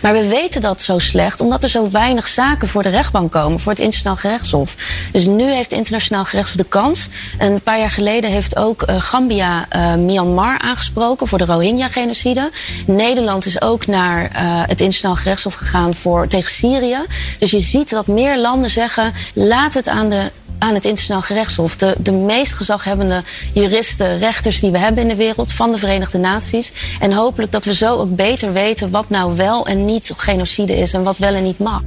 Maar 0.00 0.12
we 0.12 0.28
weten 0.28 0.60
dat 0.60 0.82
zo 0.82 0.98
slecht 0.98 1.40
omdat 1.40 1.62
er 1.62 1.68
zo 1.68 1.90
weinig 1.90 2.28
zaken 2.28 2.68
voor 2.68 2.82
de 2.82 2.88
rechtbank 2.88 3.32
komen, 3.32 3.60
voor 3.60 3.72
het 3.72 3.80
internationaal 3.80 4.16
gerechtshof. 4.16 4.76
Dus 5.12 5.26
nu 5.26 5.50
heeft 5.50 5.70
het 5.70 5.78
internationaal 5.78 6.24
gerechtshof 6.24 6.56
de 6.56 6.68
kans. 6.68 7.08
Een 7.38 7.60
paar 7.60 7.78
jaar 7.78 7.90
geleden 7.90 8.30
heeft 8.30 8.56
ook 8.56 8.82
uh, 8.82 9.00
Gambia 9.00 9.66
uh, 9.76 9.94
Myanmar 9.94 10.58
aangesproken 10.58 11.26
voor 11.26 11.38
de 11.38 11.44
Rohingya-genocide. 11.44 12.50
Nederland 12.86 13.46
is 13.46 13.60
ook 13.62 13.86
naar 13.86 14.22
uh, 14.22 14.28
het 14.60 14.70
internationaal 14.70 15.16
gerechtshof 15.16 15.54
gegaan 15.54 15.94
voor, 15.94 16.26
tegen 16.26 16.50
Syrië. 16.50 16.98
Dus 17.38 17.50
je 17.50 17.60
ziet 17.60 17.90
dat 17.90 18.06
meer 18.06 18.38
landen 18.38 18.70
zeggen: 18.70 19.12
laat 19.34 19.74
het 19.74 19.88
aan 19.88 20.08
de 20.08 20.30
aan 20.60 20.74
het 20.74 20.84
internationaal 20.84 21.22
gerechtshof. 21.22 21.76
De, 21.76 21.94
de 21.98 22.12
meest 22.12 22.54
gezaghebbende 22.54 23.22
juristen, 23.54 24.18
rechters 24.18 24.60
die 24.60 24.70
we 24.70 24.78
hebben 24.78 25.02
in 25.02 25.08
de 25.08 25.14
wereld 25.14 25.52
van 25.52 25.72
de 25.72 25.78
Verenigde 25.78 26.18
Naties. 26.18 26.72
En 27.00 27.12
hopelijk 27.12 27.52
dat 27.52 27.64
we 27.64 27.74
zo 27.74 27.96
ook 27.96 28.16
beter 28.16 28.52
weten 28.52 28.90
wat 28.90 29.08
nou 29.08 29.36
wel 29.36 29.66
en 29.66 29.84
niet 29.84 30.12
genocide 30.16 30.76
is 30.76 30.92
en 30.92 31.02
wat 31.02 31.18
wel 31.18 31.34
en 31.34 31.44
niet 31.44 31.58
mag. 31.58 31.82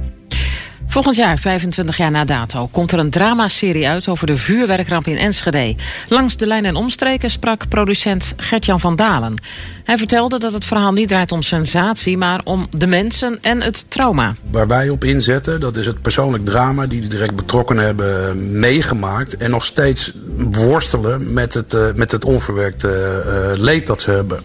Volgend 0.94 1.16
jaar, 1.16 1.38
25 1.38 1.96
jaar 1.96 2.10
na 2.10 2.24
dato, 2.24 2.66
komt 2.66 2.92
er 2.92 2.98
een 2.98 3.10
dramaserie 3.10 3.88
uit 3.88 4.08
over 4.08 4.26
de 4.26 4.36
vuurwerkramp 4.36 5.06
in 5.06 5.16
Enschede. 5.16 5.74
Langs 6.08 6.36
de 6.36 6.46
lijn 6.46 6.64
en 6.64 6.74
omstreken 6.74 7.30
sprak 7.30 7.68
producent 7.68 8.34
Gertjan 8.36 8.80
van 8.80 8.96
Dalen. 8.96 9.34
Hij 9.84 9.98
vertelde 9.98 10.38
dat 10.38 10.52
het 10.52 10.64
verhaal 10.64 10.92
niet 10.92 11.08
draait 11.08 11.32
om 11.32 11.42
sensatie, 11.42 12.16
maar 12.16 12.40
om 12.44 12.66
de 12.70 12.86
mensen 12.86 13.38
en 13.42 13.62
het 13.62 13.84
trauma. 13.88 14.34
Waar 14.50 14.66
wij 14.66 14.88
op 14.88 15.04
inzetten, 15.04 15.60
dat 15.60 15.76
is 15.76 15.86
het 15.86 16.02
persoonlijk 16.02 16.44
drama 16.44 16.86
die 16.86 17.00
de 17.00 17.06
direct 17.06 17.36
betrokkenen 17.36 17.84
hebben 17.84 18.58
meegemaakt. 18.58 19.36
En 19.36 19.50
nog 19.50 19.64
steeds 19.64 20.12
worstelen 20.50 21.32
met 21.32 21.54
het, 21.54 21.74
uh, 21.74 21.92
met 21.94 22.12
het 22.12 22.24
onverwerkte 22.24 23.22
uh, 23.26 23.60
leed 23.62 23.86
dat 23.86 24.00
ze 24.00 24.10
hebben. 24.10 24.40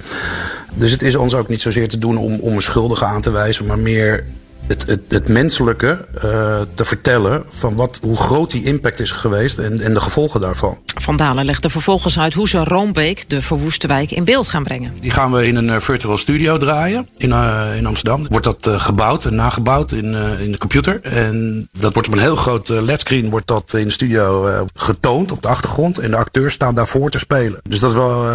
Dus 0.74 0.92
het 0.92 1.02
is 1.02 1.16
ons 1.16 1.34
ook 1.34 1.48
niet 1.48 1.62
zozeer 1.62 1.88
te 1.88 1.98
doen 1.98 2.18
om, 2.18 2.40
om 2.40 2.56
een 2.56 2.62
schuldige 2.62 3.06
aan 3.06 3.22
te 3.22 3.32
wijzen, 3.32 3.66
maar 3.66 3.80
meer 3.80 4.26
het, 4.70 4.88
het, 4.88 5.02
het 5.08 5.28
menselijke 5.28 6.06
uh, 6.16 6.60
te 6.74 6.86
vertellen 6.86 7.44
van 7.50 7.76
wat, 7.76 8.00
hoe 8.02 8.18
groot 8.18 8.52
die 8.52 8.64
impact 8.64 9.00
is 9.00 9.12
geweest 9.12 9.58
en, 9.58 9.80
en 9.80 9.94
de 9.94 10.02
gevolgen 10.02 10.42
daarvan. 10.42 10.78
Van 10.86 11.18
Dalen 11.18 11.46
legde 11.46 11.70
vervolgens 11.70 12.20
uit 12.20 12.34
hoe 12.34 12.50
ze 12.50 12.64
Roombeek, 12.64 13.30
de 13.30 13.42
verwoeste 13.42 13.88
wijk, 13.88 14.12
in 14.12 14.24
beeld 14.24 14.48
gaan 14.48 14.64
brengen. 14.64 14.94
Die 15.02 15.12
gaan 15.12 15.32
we 15.32 15.48
in 15.48 15.56
een 15.56 15.68
uh, 15.68 15.80
virtual 15.80 16.18
studio 16.18 16.58
draaien 16.58 17.08
in, 17.18 17.30
uh, 17.30 17.68
in 17.76 17.86
Amsterdam. 17.86 18.28
Wordt 18.30 18.46
dat 18.46 18.82
gebouwd 18.82 19.26
en 19.26 19.36
nagebouwd 19.36 19.92
in, 19.92 20.14
in 20.40 20.52
de 20.52 20.58
computer. 20.58 21.00
En 21.02 21.68
dat 21.72 21.94
wordt 21.94 22.08
op 22.08 22.14
een 22.14 22.20
heel 22.20 22.36
groot 22.36 22.70
ledscreen 22.70 23.30
wordt 23.30 23.48
dat 23.48 23.74
in 23.74 23.86
de 23.86 23.92
studio 23.92 24.48
getoond 24.74 25.32
op 25.32 25.42
de 25.42 25.48
achtergrond. 25.48 25.98
En 25.98 26.12
de 26.12 26.18
acteurs 26.18 26.54
staan 26.54 26.76
daarvoor 26.76 27.10
te 27.10 27.20
spelen. 27.20 27.60
Dus 27.70 27.80
dat 27.80 27.90
is 27.90 27.96
wel 27.96 28.26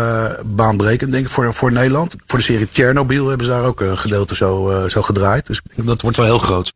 baanbrekend 0.44 1.10
denk 1.10 1.24
ik 1.24 1.30
voor, 1.30 1.54
voor 1.54 1.72
Nederland. 1.72 2.16
Voor 2.26 2.38
de 2.38 2.44
serie 2.44 2.68
Chernobyl 2.72 3.28
hebben 3.28 3.46
ze 3.46 3.52
daar 3.52 3.64
ook 3.64 3.80
een 3.80 3.98
gedeelte 3.98 4.36
zo, 4.36 4.84
zo 4.88 5.02
gedraaid. 5.02 5.46
Dus 5.46 5.60
dat 5.74 6.02
wordt 6.02 6.16
wel 6.16 6.23
heel 6.24 6.38
groot. 6.38 6.72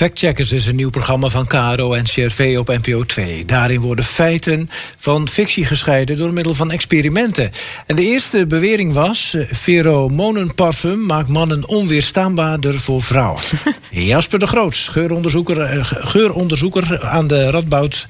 Factcheckers 0.00 0.52
is 0.52 0.66
een 0.66 0.76
nieuw 0.76 0.90
programma 0.90 1.28
van 1.28 1.46
KRO 1.46 1.92
en 1.92 2.04
CRV 2.04 2.56
op 2.58 2.68
NPO 2.68 3.04
2. 3.04 3.44
Daarin 3.44 3.80
worden 3.80 4.04
feiten 4.04 4.70
van 4.96 5.28
fictie 5.28 5.64
gescheiden 5.64 6.16
door 6.16 6.32
middel 6.32 6.54
van 6.54 6.70
experimenten. 6.70 7.50
En 7.86 7.96
de 7.96 8.02
eerste 8.02 8.46
bewering 8.46 8.94
was... 8.94 9.36
pheromonenparfum 9.52 11.06
maakt 11.06 11.28
mannen 11.28 11.68
onweerstaanbaarder 11.68 12.80
voor 12.80 13.02
vrouwen. 13.02 13.40
Jasper 13.90 14.38
de 14.38 14.46
Groots, 14.46 14.88
geuronderzoeker, 14.88 15.84
geuronderzoeker 15.84 17.00
aan 17.00 17.26
de 17.26 17.50
Radboud... 17.50 18.06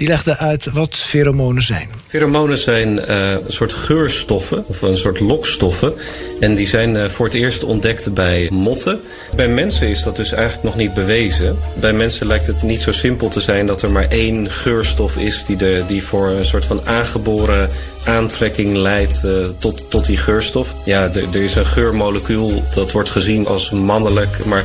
die 0.00 0.08
legde 0.08 0.36
uit 0.36 0.72
wat 0.72 0.96
pheromonen 0.96 1.62
zijn. 1.62 1.88
Pheromonen 2.06 2.58
zijn 2.58 3.10
uh, 3.10 3.30
een 3.30 3.40
soort 3.46 3.72
geurstoffen, 3.72 4.64
of 4.66 4.82
een 4.82 4.96
soort 4.96 5.20
lokstoffen. 5.20 5.92
En 6.40 6.54
die 6.54 6.66
zijn 6.66 6.94
uh, 6.94 7.04
voor 7.04 7.26
het 7.26 7.34
eerst 7.34 7.64
ontdekt 7.64 8.14
bij 8.14 8.48
motten. 8.52 9.00
Bij 9.34 9.48
mensen 9.48 9.88
is 9.88 10.02
dat 10.02 10.16
dus 10.16 10.32
eigenlijk 10.32 10.64
nog 10.64 10.76
niet 10.76 10.94
bewezen. 10.94 11.56
Bij 11.80 11.92
mensen 11.92 12.26
lijkt 12.26 12.46
het 12.46 12.62
niet 12.62 12.80
zo 12.80 12.92
simpel 12.92 13.28
te 13.28 13.40
zijn 13.40 13.66
dat 13.66 13.82
er 13.82 13.90
maar 13.90 14.08
één 14.08 14.50
geurstof 14.50 15.16
is 15.16 15.44
die, 15.44 15.56
de, 15.56 15.84
die 15.86 16.02
voor 16.02 16.28
een 16.28 16.44
soort 16.44 16.64
van 16.64 16.86
aangeboren 16.86 17.70
aantrekking 18.04 18.76
leidt 18.76 19.22
uh, 19.24 19.48
tot, 19.58 19.90
tot 19.90 20.04
die 20.04 20.16
geurstof. 20.16 20.74
Ja, 20.84 21.02
er 21.14 21.42
is 21.42 21.54
een 21.54 21.66
geurmolecuul 21.66 22.64
dat 22.74 22.92
wordt 22.92 23.10
gezien 23.10 23.46
als 23.46 23.70
mannelijk, 23.70 24.44
maar 24.44 24.64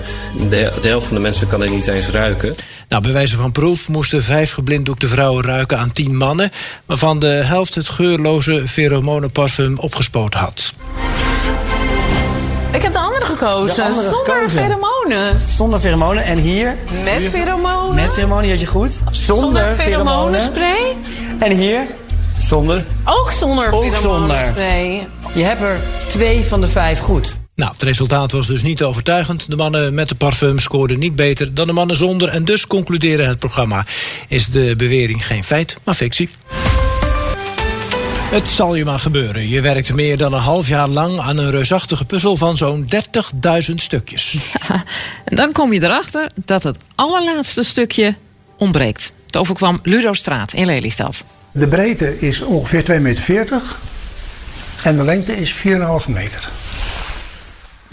de, 0.49 0.71
de 0.81 0.87
helft 0.87 1.05
van 1.05 1.15
de 1.15 1.21
mensen 1.21 1.47
kan 1.47 1.61
het 1.61 1.71
niet 1.71 1.87
eens 1.87 2.09
ruiken. 2.09 2.55
Nou, 2.89 3.01
bij 3.03 3.11
wijze 3.13 3.35
van 3.35 3.51
proef 3.51 3.89
moesten 3.89 4.23
vijf 4.23 4.51
geblinddoekte 4.51 5.07
vrouwen 5.07 5.43
ruiken 5.43 5.77
aan 5.77 5.91
tien 5.91 6.17
mannen, 6.17 6.51
waarvan 6.85 7.19
de 7.19 7.27
helft 7.27 7.75
het 7.75 7.89
geurloze 7.89 8.63
pheromonenparfum 8.67 9.77
opgespoten 9.77 10.39
had. 10.39 10.73
Ik 12.71 12.81
heb 12.81 12.91
de 12.91 12.99
andere 12.99 13.25
gekozen. 13.25 13.75
De 13.75 13.83
andere 13.83 14.09
Zonder 14.09 14.33
gekozen. 14.33 14.61
pheromonen. 14.61 15.39
Zonder 15.49 15.79
pheromonen. 15.79 16.23
En 16.23 16.37
hier? 16.37 16.75
Met 17.03 17.17
hier, 17.17 17.29
pheromonen. 17.29 17.95
Met 17.95 18.13
pheromonen, 18.13 18.49
had 18.49 18.59
je 18.59 18.65
goed. 18.65 19.01
Zonder, 19.11 19.43
Zonder 19.43 19.75
pheromonenspray. 19.75 20.95
En 21.39 21.51
hier? 21.51 21.79
Zonder. 22.37 22.85
Ook 23.03 23.31
zonder 23.31 23.71
Ook 23.71 23.97
zonder. 23.97 24.53
Je 25.33 25.43
hebt 25.43 25.61
er 25.61 25.79
twee 26.07 26.43
van 26.43 26.61
de 26.61 26.67
vijf 26.67 26.99
goed. 26.99 27.35
Nou, 27.55 27.71
het 27.71 27.81
resultaat 27.81 28.31
was 28.31 28.47
dus 28.47 28.63
niet 28.63 28.83
overtuigend. 28.83 29.49
De 29.49 29.55
mannen 29.55 29.93
met 29.93 30.09
de 30.09 30.15
parfum 30.15 30.59
scoorden 30.59 30.99
niet 30.99 31.15
beter 31.15 31.53
dan 31.53 31.67
de 31.67 31.73
mannen 31.73 31.95
zonder. 31.95 32.29
En 32.29 32.45
dus 32.45 32.67
concluderen 32.67 33.27
het 33.27 33.39
programma 33.39 33.85
is 34.27 34.49
de 34.49 34.73
bewering 34.77 35.25
geen 35.25 35.43
feit, 35.43 35.77
maar 35.83 35.95
fictie. 35.95 36.29
Het 38.25 38.49
zal 38.49 38.75
je 38.75 38.85
maar 38.85 38.99
gebeuren. 38.99 39.49
Je 39.49 39.61
werkt 39.61 39.93
meer 39.93 40.17
dan 40.17 40.33
een 40.33 40.41
half 40.41 40.67
jaar 40.67 40.87
lang 40.87 41.19
aan 41.19 41.37
een 41.37 41.51
reusachtige 41.51 42.05
puzzel 42.05 42.37
van 42.37 42.57
zo'n 42.57 42.87
30.000 43.69 43.75
stukjes. 43.75 44.35
Ja, 44.67 44.83
en 45.25 45.35
dan 45.35 45.51
kom 45.51 45.73
je 45.73 45.83
erachter 45.83 46.29
dat 46.45 46.63
het 46.63 46.77
allerlaatste 46.95 47.63
stukje 47.63 48.15
ontbreekt. 48.57 49.11
Het 49.25 49.37
overkwam 49.37 49.79
Ludo 49.83 50.13
Straat 50.13 50.53
in 50.53 50.65
Lelystad. 50.65 51.23
De 51.57 51.67
breedte 51.67 52.19
is 52.19 52.41
ongeveer 52.41 52.83
2,40 52.91 53.01
meter 53.01 53.77
en 54.83 54.97
de 54.97 55.03
lengte 55.03 55.37
is 55.37 55.53
4,5 55.53 55.61
meter. 56.07 56.49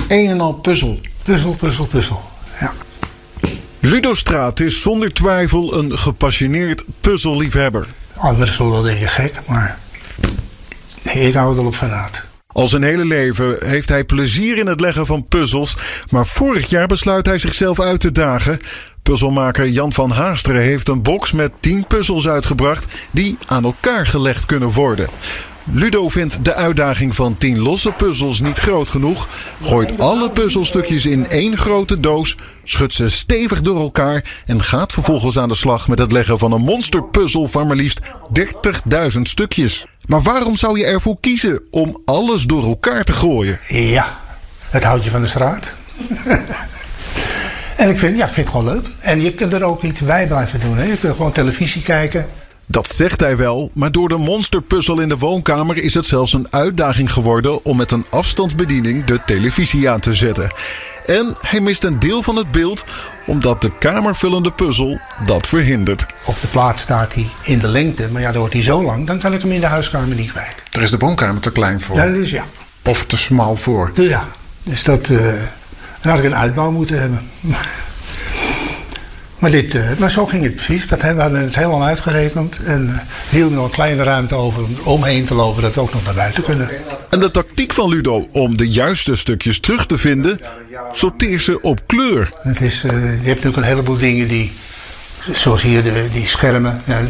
Een 0.09 0.28
en 0.28 0.40
al 0.40 0.52
puzzel. 0.52 1.00
Puzzel, 1.23 1.54
puzzel, 1.54 1.87
puzzel. 1.87 2.23
Ja. 2.61 2.73
Ludo 3.81 4.14
Straat 4.14 4.61
is 4.61 4.81
zonder 4.81 5.12
twijfel 5.12 5.78
een 5.78 5.99
gepassioneerd 5.99 6.85
puzzelliefhebber. 7.00 7.87
Anderen 8.16 8.52
zullen 8.52 8.73
wel 8.73 8.83
denken 8.83 9.09
gek, 9.09 9.40
maar 9.47 9.78
ik 11.02 11.35
hou 11.35 11.50
er 11.50 11.57
wel 11.57 11.66
op 11.66 11.75
van 11.75 11.90
uit. 11.90 12.23
Al 12.52 12.68
zijn 12.68 12.82
hele 12.82 13.04
leven 13.04 13.56
heeft 13.66 13.88
hij 13.88 14.04
plezier 14.04 14.59
in 14.59 14.66
het 14.66 14.80
leggen 14.80 15.06
van 15.06 15.25
puzzels, 15.28 15.76
maar 16.11 16.26
vorig 16.26 16.71
jaar 16.71 16.87
besluit 16.87 17.26
hij 17.26 17.38
zichzelf 17.38 17.80
uit 17.80 18.00
te 18.00 18.12
dagen. 18.12 18.59
Puzzelmaker 19.02 19.68
Jan 19.68 19.92
van 19.92 20.11
Haasteren 20.11 20.62
heeft 20.62 20.88
een 20.88 21.02
box 21.02 21.32
met 21.32 21.52
10 21.61 21.85
puzzels 21.87 22.28
uitgebracht 22.28 23.06
die 23.11 23.38
aan 23.47 23.64
elkaar 23.64 24.06
gelegd 24.06 24.47
kunnen 24.47 24.71
worden. 24.71 25.09
Ludo 25.64 26.09
vindt 26.09 26.44
de 26.44 26.54
uitdaging 26.54 27.14
van 27.14 27.37
10 27.37 27.59
losse 27.59 27.92
puzzels 27.92 28.40
niet 28.40 28.59
groot 28.59 28.88
genoeg, 28.88 29.28
gooit 29.62 30.00
alle 30.00 30.30
puzzelstukjes 30.30 31.06
in 31.06 31.28
één 31.28 31.56
grote 31.56 32.00
doos, 32.00 32.37
schudt 32.64 32.92
ze 32.92 33.09
stevig 33.09 33.61
door 33.61 33.80
elkaar 33.80 34.42
en 34.47 34.62
gaat 34.62 34.92
vervolgens 34.92 35.38
aan 35.38 35.49
de 35.49 35.54
slag 35.54 35.88
met 35.88 35.99
het 35.99 36.12
leggen 36.12 36.38
van 36.38 36.52
een 36.52 36.61
monsterpuzzel 36.61 37.49
van 37.49 37.66
maar 37.66 37.76
liefst 37.76 38.00
30.000 39.14 39.21
stukjes. 39.23 39.87
Maar 40.06 40.23
waarom 40.23 40.56
zou 40.56 40.78
je 40.78 40.85
ervoor 40.85 41.16
kiezen 41.21 41.62
om 41.71 42.00
alles 42.04 42.44
door 42.44 42.64
elkaar 42.64 43.04
te 43.04 43.12
gooien? 43.12 43.59
Ja, 43.68 44.21
het 44.71 44.85
houdt 44.85 45.04
je 45.04 45.11
van 45.11 45.21
de 45.21 45.26
straat. 45.26 45.76
en 47.76 47.88
ik 47.88 47.99
vind, 47.99 48.16
ja, 48.16 48.26
ik 48.26 48.32
vind 48.32 48.49
het 48.49 48.56
gewoon 48.56 48.75
leuk. 48.75 48.87
En 49.00 49.23
je 49.23 49.32
kunt 49.32 49.52
er 49.52 49.62
ook 49.62 49.82
niet 49.82 50.00
bij 50.04 50.26
blijven 50.26 50.61
doen. 50.61 50.76
Hè. 50.76 50.85
Je 50.85 50.99
kunt 50.99 51.16
gewoon 51.16 51.32
televisie 51.32 51.82
kijken. 51.82 52.26
Dat 52.66 52.88
zegt 52.88 53.21
hij 53.21 53.37
wel, 53.37 53.71
maar 53.73 53.92
door 53.92 54.09
de 54.09 54.16
monsterpuzzel 54.16 55.00
in 55.00 55.09
de 55.09 55.18
woonkamer 55.18 55.76
is 55.76 55.94
het 55.94 56.06
zelfs 56.06 56.32
een 56.32 56.47
uitdaging 56.50 57.12
geworden 57.12 57.64
om 57.64 57.76
met 57.76 57.90
een 57.90 58.04
afstandsbediening 58.11 59.04
de 59.04 59.21
televisie 59.26 59.90
aan 59.90 60.00
te 60.00 60.14
zetten. 60.14 60.52
En 61.06 61.37
hij 61.40 61.61
mist 61.61 61.85
een 61.85 61.99
deel 61.99 62.23
van 62.23 62.37
het 62.37 62.50
beeld 62.52 62.85
omdat 63.24 63.60
de 63.60 63.70
kamervullende 63.78 64.50
puzzel 64.50 65.00
dat 65.26 65.46
verhindert. 65.46 66.06
Op 66.24 66.40
de 66.40 66.46
plaats 66.46 66.80
staat 66.80 67.14
hij 67.14 67.26
in 67.42 67.58
de 67.58 67.68
lengte, 67.68 68.08
maar 68.10 68.20
ja, 68.20 68.28
dan 68.30 68.38
wordt 68.38 68.54
hij 68.54 68.62
zo 68.62 68.82
lang, 68.82 69.06
dan 69.06 69.18
kan 69.18 69.32
ik 69.32 69.42
hem 69.42 69.52
in 69.52 69.60
de 69.60 69.66
huiskamer 69.66 70.16
niet 70.16 70.30
kwijt. 70.30 70.54
Daar 70.70 70.82
is 70.82 70.90
de 70.90 70.98
woonkamer 70.98 71.40
te 71.40 71.52
klein 71.52 71.80
voor. 71.80 71.96
Ja, 71.96 72.06
dus 72.06 72.30
ja. 72.30 72.44
Of 72.82 73.04
te 73.04 73.16
smal 73.16 73.56
voor. 73.56 73.90
Dus 73.94 74.08
ja, 74.08 74.28
dus 74.62 74.82
dat, 74.82 75.02
eh, 75.02 75.18
dan 76.00 76.10
had 76.10 76.18
ik 76.18 76.24
een 76.24 76.36
uitbouw 76.36 76.70
moeten 76.70 77.00
hebben. 77.00 77.30
Maar, 79.42 79.50
dit, 79.50 79.75
eh, 79.75 79.96
maar 79.99 80.11
zo 80.11 80.26
ging 80.26 80.42
het 80.42 80.54
precies. 80.54 80.87
Dat, 80.87 81.00
we 81.00 81.06
hadden 81.06 81.40
het 81.40 81.54
helemaal 81.54 81.84
uitgerekend 81.84 82.58
en 82.64 82.88
uh, 82.88 82.99
hielden 83.30 83.56
nog 83.56 83.64
een 83.64 83.70
kleine 83.70 84.02
ruimte 84.02 84.34
over 84.34 84.62
om 84.62 84.76
omheen 84.82 85.25
te 85.25 85.34
lopen, 85.34 85.62
dat 85.62 85.75
we 85.75 85.80
ook 85.80 85.92
nog 85.92 86.04
naar 86.04 86.14
buiten 86.14 86.42
kunnen. 86.42 86.68
En 87.11 87.20
de 87.20 87.30
tactiek 87.30 87.72
van 87.72 87.88
Ludo 87.88 88.28
om 88.32 88.56
de 88.56 88.68
juiste 88.68 89.16
stukjes 89.16 89.61
terug 89.61 89.87
te 89.87 89.99
vinden, 89.99 90.40
sorteer 90.92 91.40
ze 91.40 91.61
op 91.61 91.80
kleur. 91.87 92.30
Het 92.42 92.61
is, 92.61 92.84
uh, 92.84 92.90
je 92.92 92.99
hebt 92.99 93.26
natuurlijk 93.26 93.56
een 93.56 93.62
heleboel 93.62 93.99
dingen 93.99 94.28
die, 94.28 94.52
zoals 95.32 95.62
hier 95.62 95.82
de, 95.82 96.08
die 96.12 96.26
schermen, 96.26 96.82
ja, 96.84 97.00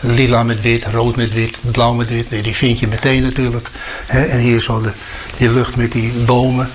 lila 0.00 0.42
met 0.42 0.60
wit, 0.60 0.84
rood 0.84 1.16
met 1.16 1.32
wit, 1.32 1.58
blauw 1.60 1.92
met 1.92 2.08
wit, 2.08 2.28
die 2.30 2.54
vind 2.54 2.78
je 2.78 2.86
meteen 2.86 3.22
natuurlijk. 3.22 3.68
En 4.08 4.38
hier 4.38 4.60
zo 4.60 4.80
de, 4.80 4.90
die 5.36 5.50
lucht 5.50 5.76
met 5.76 5.92
die 5.92 6.12
bomen 6.12 6.70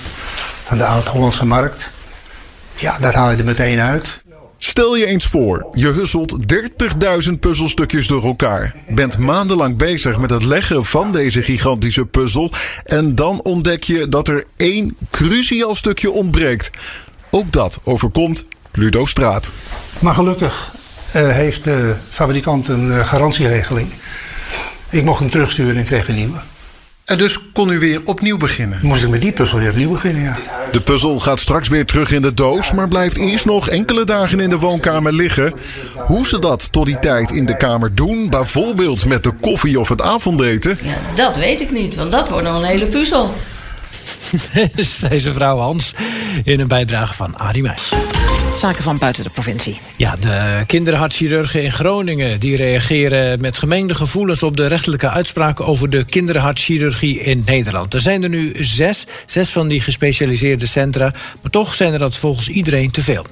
van 0.65 0.77
de 0.77 0.85
Oud-Hollandse 0.85 1.45
markt. 1.45 1.91
Ja, 2.75 2.97
daar 2.99 3.15
haal 3.15 3.31
je 3.31 3.37
er 3.37 3.45
meteen 3.45 3.79
uit. 3.79 4.21
Stel 4.61 4.95
je 4.95 5.05
eens 5.05 5.25
voor, 5.25 5.67
je 5.73 5.87
husselt 5.87 6.35
30.000 7.27 7.33
puzzelstukjes 7.39 8.07
door 8.07 8.23
elkaar. 8.23 8.75
Bent 8.87 9.17
maandenlang 9.17 9.77
bezig 9.77 10.17
met 10.17 10.29
het 10.29 10.43
leggen 10.43 10.85
van 10.85 11.11
deze 11.11 11.41
gigantische 11.41 12.05
puzzel. 12.05 12.51
En 12.83 13.15
dan 13.15 13.41
ontdek 13.43 13.83
je 13.83 14.09
dat 14.09 14.27
er 14.27 14.43
één 14.55 14.97
cruciaal 15.11 15.75
stukje 15.75 16.11
ontbreekt. 16.11 16.69
Ook 17.29 17.51
dat 17.51 17.79
overkomt 17.83 18.45
Ludo 18.71 19.05
Straat. 19.05 19.49
Maar 19.99 20.13
gelukkig 20.13 20.71
uh, 21.15 21.29
heeft 21.29 21.63
de 21.63 21.95
fabrikant 22.09 22.67
een 22.67 22.87
uh, 22.87 22.99
garantieregeling. 23.07 23.89
Ik 24.89 25.03
mocht 25.03 25.19
hem 25.19 25.29
terugsturen 25.29 25.77
en 25.77 25.85
kreeg 25.85 26.07
een 26.07 26.15
nieuwe. 26.15 26.37
En 27.09 27.17
dus 27.17 27.37
kon 27.53 27.69
u 27.69 27.79
weer 27.79 28.01
opnieuw 28.05 28.37
beginnen? 28.37 28.79
Moest 28.81 29.03
ik 29.03 29.09
met 29.09 29.21
die 29.21 29.31
puzzel 29.31 29.57
weer 29.57 29.69
opnieuw 29.69 29.91
beginnen, 29.91 30.21
ja. 30.21 30.37
De 30.71 30.81
puzzel 30.81 31.19
gaat 31.19 31.39
straks 31.39 31.67
weer 31.67 31.85
terug 31.85 32.11
in 32.11 32.21
de 32.21 32.33
doos, 32.33 32.71
maar 32.71 32.87
blijft 32.87 33.17
eerst 33.17 33.45
nog 33.45 33.69
enkele 33.69 34.03
dagen 34.03 34.39
in 34.39 34.49
de 34.49 34.57
woonkamer 34.57 35.13
liggen. 35.13 35.53
Hoe 35.95 36.27
ze 36.27 36.39
dat 36.39 36.71
tot 36.71 36.85
die 36.85 36.99
tijd 36.99 37.31
in 37.31 37.45
de 37.45 37.57
kamer 37.57 37.95
doen, 37.95 38.29
bijvoorbeeld 38.29 39.05
met 39.05 39.23
de 39.23 39.31
koffie 39.31 39.79
of 39.79 39.89
het 39.89 40.01
avondeten. 40.01 40.77
Ja, 40.81 40.95
dat 41.15 41.35
weet 41.35 41.61
ik 41.61 41.71
niet, 41.71 41.95
want 41.95 42.11
dat 42.11 42.29
wordt 42.29 42.47
nog 42.47 42.57
een 42.57 42.67
hele 42.67 42.85
puzzel. 42.85 43.33
Deze 45.09 45.33
vrouw 45.33 45.57
Hans 45.57 45.93
in 46.43 46.59
een 46.59 46.67
bijdrage 46.67 47.13
van 47.13 47.37
Arie 47.37 47.61
Meis. 47.63 47.91
Zaken 48.57 48.83
van 48.83 48.97
buiten 48.97 49.23
de 49.23 49.29
provincie. 49.29 49.79
Ja, 49.95 50.15
de 50.15 50.63
kinderhartchirurgen 50.65 51.63
in 51.63 51.71
Groningen 51.71 52.39
die 52.39 52.55
reageren 52.55 53.41
met 53.41 53.57
gemengde 53.57 53.95
gevoelens 53.95 54.43
op 54.43 54.57
de 54.57 54.67
rechtelijke 54.67 55.09
uitspraken 55.09 55.65
over 55.65 55.89
de 55.89 56.05
kinderhartchirurgie 56.05 57.19
in 57.19 57.43
Nederland. 57.45 57.93
Er 57.93 58.01
zijn 58.01 58.23
er 58.23 58.29
nu 58.29 58.51
zes, 58.59 59.05
zes 59.25 59.49
van 59.49 59.67
die 59.67 59.81
gespecialiseerde 59.81 60.65
centra, 60.65 61.13
maar 61.41 61.51
toch 61.51 61.73
zijn 61.73 61.93
er 61.93 61.99
dat 61.99 62.17
volgens 62.17 62.49
iedereen 62.49 62.91
te 62.91 63.03
veel. 63.03 63.25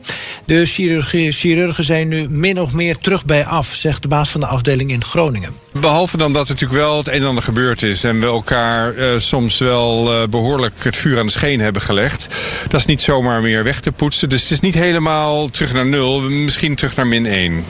De 0.46 0.66
chirurgen, 0.66 1.32
chirurgen 1.32 1.84
zijn 1.84 2.08
nu 2.08 2.30
min 2.30 2.62
of 2.62 2.74
meer 2.74 2.98
terug 2.98 3.26
bij 3.26 3.46
af, 3.46 3.72
zegt 3.74 4.02
de 4.02 4.08
baas 4.08 4.30
van 4.30 4.42
de 4.42 4.48
afdeling 4.48 4.92
in 4.92 5.04
Groningen. 5.04 5.52
Behalve 5.72 6.18
dan 6.18 6.34
dat 6.34 6.44
er 6.48 6.54
natuurlijk 6.54 6.80
wel 6.80 6.98
het 6.98 7.08
een 7.08 7.14
en 7.14 7.28
ander 7.28 7.44
gebeurd 7.44 7.84
is 7.84 8.04
en 8.04 8.20
we 8.20 8.26
elkaar 8.26 8.96
uh, 8.96 9.06
soms 9.18 9.58
wel 9.58 10.14
uh, 10.14 10.28
behoorlijk 10.28 10.77
het 10.84 10.98
vuur 10.98 11.20
aan 11.20 11.26
de 11.26 11.32
scheen 11.32 11.60
hebben 11.60 11.82
gelegd. 11.82 12.36
Dat 12.68 12.80
is 12.80 12.86
niet 12.86 13.02
zomaar 13.02 13.42
meer 13.42 13.64
weg 13.64 13.80
te 13.80 13.92
poetsen. 13.92 14.30
Dus 14.30 14.42
het 14.42 14.52
is 14.52 14.60
niet 14.60 14.74
helemaal 14.74 15.50
terug 15.50 15.74
naar 15.74 15.86
nul, 15.86 16.22
misschien 16.22 16.76
terug 16.76 16.96
naar 16.96 17.08
min 17.08 17.26
1. 17.26 17.66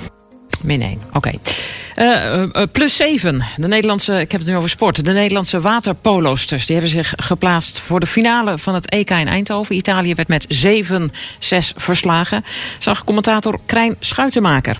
Min 0.63 0.81
1, 0.81 1.01
oké. 1.07 1.17
Okay. 1.17 1.39
Uh, 1.95 2.43
uh, 2.53 2.63
plus 2.71 2.95
7. 2.95 3.43
De 3.55 3.67
Nederlandse, 3.67 4.19
ik 4.19 4.31
heb 4.31 4.41
het 4.41 4.49
nu 4.49 4.55
over 4.55 4.69
sport. 4.69 5.05
De 5.05 5.11
Nederlandse 5.11 5.61
waterpolosters 5.61 6.65
die 6.65 6.75
hebben 6.75 6.93
zich 6.93 7.13
geplaatst 7.15 7.79
voor 7.79 7.99
de 7.99 8.05
finale 8.05 8.57
van 8.57 8.73
het 8.73 8.89
EK 8.89 9.09
in 9.09 9.27
Eindhoven. 9.27 9.75
Italië 9.75 10.15
werd 10.15 10.27
met 10.27 10.47
7-6 10.65 11.09
verslagen. 11.75 12.45
Zag 12.79 13.03
commentator 13.03 13.59
Krijn 13.65 13.95
Schuitenmaker. 13.99 14.77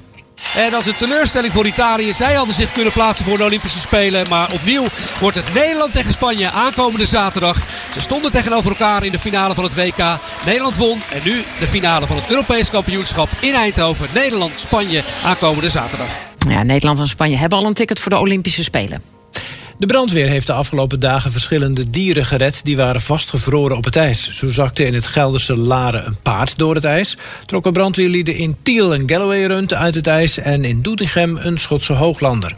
En 0.56 0.72
dat 0.72 0.80
is 0.80 0.88
een 0.88 0.96
teleurstelling 0.96 1.54
voor 1.54 1.66
Italië. 1.66 2.14
Zij 2.14 2.34
hadden 2.34 2.56
zich 2.56 2.72
kunnen 2.72 2.94
plaatsen 2.94 3.26
voor 3.26 3.38
de 3.38 3.44
Olympische 3.44 3.80
Spelen. 3.80 4.26
Maar 4.30 4.52
opnieuw 4.52 4.86
wordt 5.20 5.38
het 5.38 5.54
Nederland 5.54 5.94
tegen 5.94 6.12
Spanje 6.12 6.52
aankomende 6.52 7.06
zaterdag. 7.06 7.58
Ze 7.94 8.02
stonden 8.02 8.32
tegenover 8.32 8.70
elkaar 8.72 9.04
in 9.06 9.12
de 9.12 9.20
finale 9.20 9.54
van 9.54 9.64
het 9.64 9.76
WK. 9.76 10.20
Nederland 10.46 10.76
won. 10.76 11.02
En 11.12 11.22
nu 11.24 11.44
de 11.60 11.68
finale 11.68 12.08
van 12.08 12.16
het 12.16 12.30
Europees 12.30 12.70
kampioenschap 12.70 13.30
in 13.40 13.54
Eindhoven. 13.54 14.08
Nederland-Spanje 14.14 15.04
aankomende 15.24 15.70
zaterdag. 15.70 16.10
Ja, 16.48 16.64
Nederland 16.64 17.00
en 17.00 17.08
Spanje 17.08 17.38
hebben 17.38 17.58
al 17.58 17.66
een 17.66 17.74
ticket 17.74 18.00
voor 18.00 18.12
de 18.12 18.18
Olympische 18.18 18.64
Spelen. 18.64 19.17
De 19.80 19.86
brandweer 19.86 20.28
heeft 20.28 20.48
de 20.48 20.54
afgelopen 20.54 21.00
dagen 21.00 21.32
verschillende 21.32 21.90
dieren 21.90 22.26
gered... 22.26 22.60
die 22.64 22.76
waren 22.76 23.02
vastgevroren 23.02 23.78
op 23.78 23.84
het 23.84 23.96
ijs. 23.96 24.32
Zo 24.32 24.50
zakte 24.50 24.86
in 24.86 24.94
het 24.94 25.08
Gelderse 25.08 25.58
Laren 25.58 26.06
een 26.06 26.18
paard 26.22 26.58
door 26.58 26.76
het 26.76 26.84
ijs. 26.84 27.18
Trokken 27.46 27.74
brandweerlieden 27.74 28.36
in 28.36 28.58
Tiel 28.64 28.94
een 28.94 29.10
Galloway-runt 29.10 29.74
uit 29.74 29.96
het 29.96 30.08
ijs... 30.08 30.38
en 30.38 30.66
in 30.66 30.82
Doetinchem 30.82 31.38
een 31.38 31.60
Schotse 31.60 31.94
hooglander. 31.94 32.56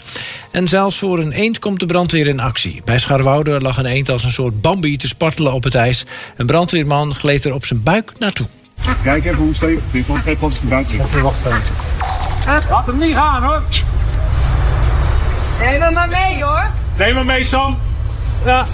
En 0.52 0.68
zelfs 0.68 0.98
voor 0.98 1.20
een 1.20 1.32
eend 1.32 1.60
komt 1.60 1.80
de 1.80 1.86
brandweer 1.86 2.28
in 2.28 2.40
actie. 2.40 2.82
Bij 2.86 2.98
Scharwoude 2.98 3.62
lag 3.62 3.78
een 3.78 3.86
eend 3.86 4.10
als 4.10 4.24
een 4.24 4.32
soort 4.32 4.62
bambi 4.62 4.98
te 4.98 5.08
spartelen 5.08 5.54
op 5.54 5.64
het 5.64 5.76
ijs. 5.76 6.06
Een 6.38 6.46
brandweerman 6.46 7.16
gleed 7.16 7.46
er 7.46 7.54
op 7.54 7.66
zijn 7.66 7.84
buik 7.84 8.12
naartoe. 8.20 8.48
Kijk 9.04 9.26
even 9.26 9.44
hoe 9.44 9.56
steek. 9.56 9.80
Ik 9.92 10.08
moet 10.08 10.26
even 10.26 10.44
op 10.44 10.52
zijn 10.52 10.68
buik. 10.70 10.88
Wacht 11.22 11.46
even. 11.46 12.70
Laat 12.70 12.86
hem 12.86 12.98
niet 12.98 13.14
gaan 13.14 13.44
hoor. 13.44 13.64
Neem 15.60 15.82
hem 15.82 15.94
maar 15.94 16.10
mee 16.10 16.44
hoor. 16.44 16.72
Neem 17.00 17.16
hem 17.16 17.26
mee, 17.26 17.44
Sam. 17.44 17.78
Ja. 18.46 18.66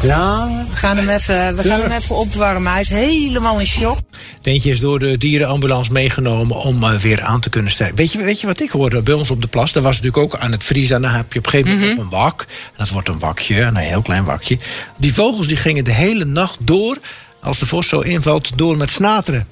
Ja, 0.00 0.48
we 0.70 0.76
gaan 0.76 0.96
hem 0.96 1.08
even, 1.08 1.56
we 1.56 1.62
gaan 1.62 1.80
hem 1.80 1.90
even 1.90 2.16
opwarmen. 2.16 2.72
Hij 2.72 2.80
is 2.80 2.88
helemaal 2.88 3.60
in 3.60 3.66
shock. 3.66 3.98
Het 4.36 4.46
eentje 4.46 4.70
is 4.70 4.80
door 4.80 4.98
de 4.98 5.18
dierenambulance 5.18 5.92
meegenomen 5.92 6.56
om 6.56 6.82
uh, 6.82 6.90
weer 6.90 7.22
aan 7.22 7.40
te 7.40 7.50
kunnen 7.50 7.70
sterken. 7.70 7.96
Weet 7.96 8.12
je, 8.12 8.18
weet 8.18 8.40
je 8.40 8.46
wat 8.46 8.60
ik 8.60 8.70
hoorde 8.70 9.02
bij 9.02 9.14
ons 9.14 9.30
op 9.30 9.42
de 9.42 9.48
plas? 9.48 9.72
Dat 9.72 9.82
was 9.82 9.96
natuurlijk 10.00 10.22
ook 10.22 10.40
aan 10.40 10.52
het 10.52 10.64
vriezen. 10.64 10.96
En 10.96 11.02
dan 11.02 11.10
heb 11.10 11.32
je 11.32 11.38
op 11.38 11.44
een 11.44 11.50
gegeven 11.50 11.72
moment 11.72 11.90
mm 11.90 11.96
-hmm. 11.96 12.04
een 12.04 12.18
wak. 12.18 12.46
Dat 12.76 12.88
wordt 12.88 13.08
een 13.08 13.18
wakje, 13.18 13.60
een 13.60 13.76
heel 13.76 14.02
klein 14.02 14.24
wakje. 14.24 14.58
Die 14.96 15.14
vogels 15.14 15.46
die 15.46 15.56
gingen 15.56 15.84
de 15.84 15.92
hele 15.92 16.24
nacht 16.24 16.56
door, 16.60 16.98
als 17.40 17.58
de 17.58 17.66
vos 17.66 17.88
zo 17.88 18.00
invalt, 18.00 18.58
door 18.58 18.76
met 18.76 18.90
snateren. 18.90 19.46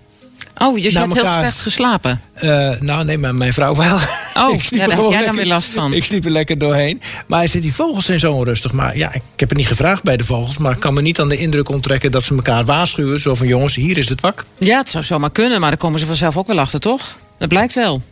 Oh, 0.59 0.75
dus 0.75 0.93
je 0.93 0.99
hebt 0.99 1.15
heel 1.15 1.33
slecht 1.33 1.59
geslapen? 1.59 2.21
Uh, 2.43 2.81
nou, 2.81 3.05
nee, 3.05 3.19
maar 3.19 3.35
mijn 3.35 3.53
vrouw 3.53 3.77
wel. 3.77 3.99
Oh, 4.37 4.55
ik 4.55 4.63
ja, 4.63 4.87
daar 4.87 4.97
heb 4.97 5.11
jij 5.11 5.25
dan 5.25 5.35
weer 5.35 5.47
last 5.47 5.73
van. 5.73 5.93
Ik 5.93 6.05
sliep 6.05 6.25
er 6.25 6.31
lekker 6.31 6.59
doorheen. 6.59 7.01
Maar 7.27 7.39
hij 7.39 7.49
zei, 7.49 7.63
die 7.63 7.75
vogels 7.75 8.05
zijn 8.05 8.19
zo 8.19 8.33
onrustig. 8.33 8.73
Maar 8.73 8.97
ja, 8.97 9.15
ik 9.15 9.23
heb 9.37 9.49
het 9.49 9.59
niet 9.59 9.67
gevraagd 9.67 10.03
bij 10.03 10.17
de 10.17 10.25
vogels. 10.25 10.59
Maar 10.59 10.73
ik 10.73 10.81
kan 10.81 10.95
me 10.95 11.03
niet 11.03 11.21
aan 11.21 11.29
de 11.29 11.37
indruk 11.37 11.69
onttrekken 11.69 12.11
dat 12.11 12.23
ze 12.23 12.35
elkaar 12.35 12.65
waarschuwen. 12.65 13.21
Zo 13.21 13.35
van, 13.35 13.47
jongens, 13.47 13.75
hier 13.75 13.99
is 13.99 14.09
het 14.09 14.21
wak. 14.21 14.45
Ja, 14.59 14.79
het 14.79 14.89
zou 14.89 15.05
zomaar 15.05 15.31
kunnen. 15.31 15.61
Maar 15.61 15.71
dan 15.71 15.79
komen 15.79 16.01
ze 16.01 16.07
vanzelf 16.07 16.37
ook 16.37 16.47
wel 16.47 16.59
achter, 16.59 16.81
toch? 16.81 17.17
Dat 17.39 17.49
blijkt 17.49 17.75
wel. 17.75 18.03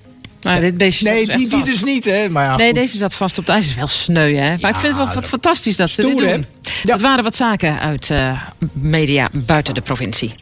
Maar 0.43 0.61
dit 0.61 0.77
beestje 0.77 1.05
nee, 1.05 1.27
die, 1.27 1.49
die 1.49 1.65
dus 1.65 1.85
niet, 1.85 2.05
hè? 2.05 2.29
Maar 2.29 2.45
ja, 2.45 2.57
nee, 2.57 2.67
goed. 2.67 2.77
deze 2.77 2.97
zat 2.97 3.15
vast 3.15 3.39
op 3.39 3.47
het 3.47 3.55
ijs. 3.55 3.67
is 3.67 3.75
wel 3.75 3.87
sneu, 3.87 4.35
hè? 4.35 4.49
Maar 4.49 4.59
ja, 4.61 4.69
ik 4.69 4.77
vind 4.77 4.97
het 4.97 4.97
wel 4.97 5.15
dat 5.15 5.27
fantastisch 5.27 5.77
dat 5.77 5.91
ze 5.91 6.03
dit 6.03 6.17
doen. 6.17 6.29
Ja. 6.29 6.39
Dat 6.83 7.01
waren 7.01 7.25
wat 7.25 7.37
zaken 7.37 7.81
uit 7.81 8.09
uh, 8.09 8.41
media 8.73 9.29
buiten 9.33 9.75
de 9.75 9.81
provincie. 9.81 10.35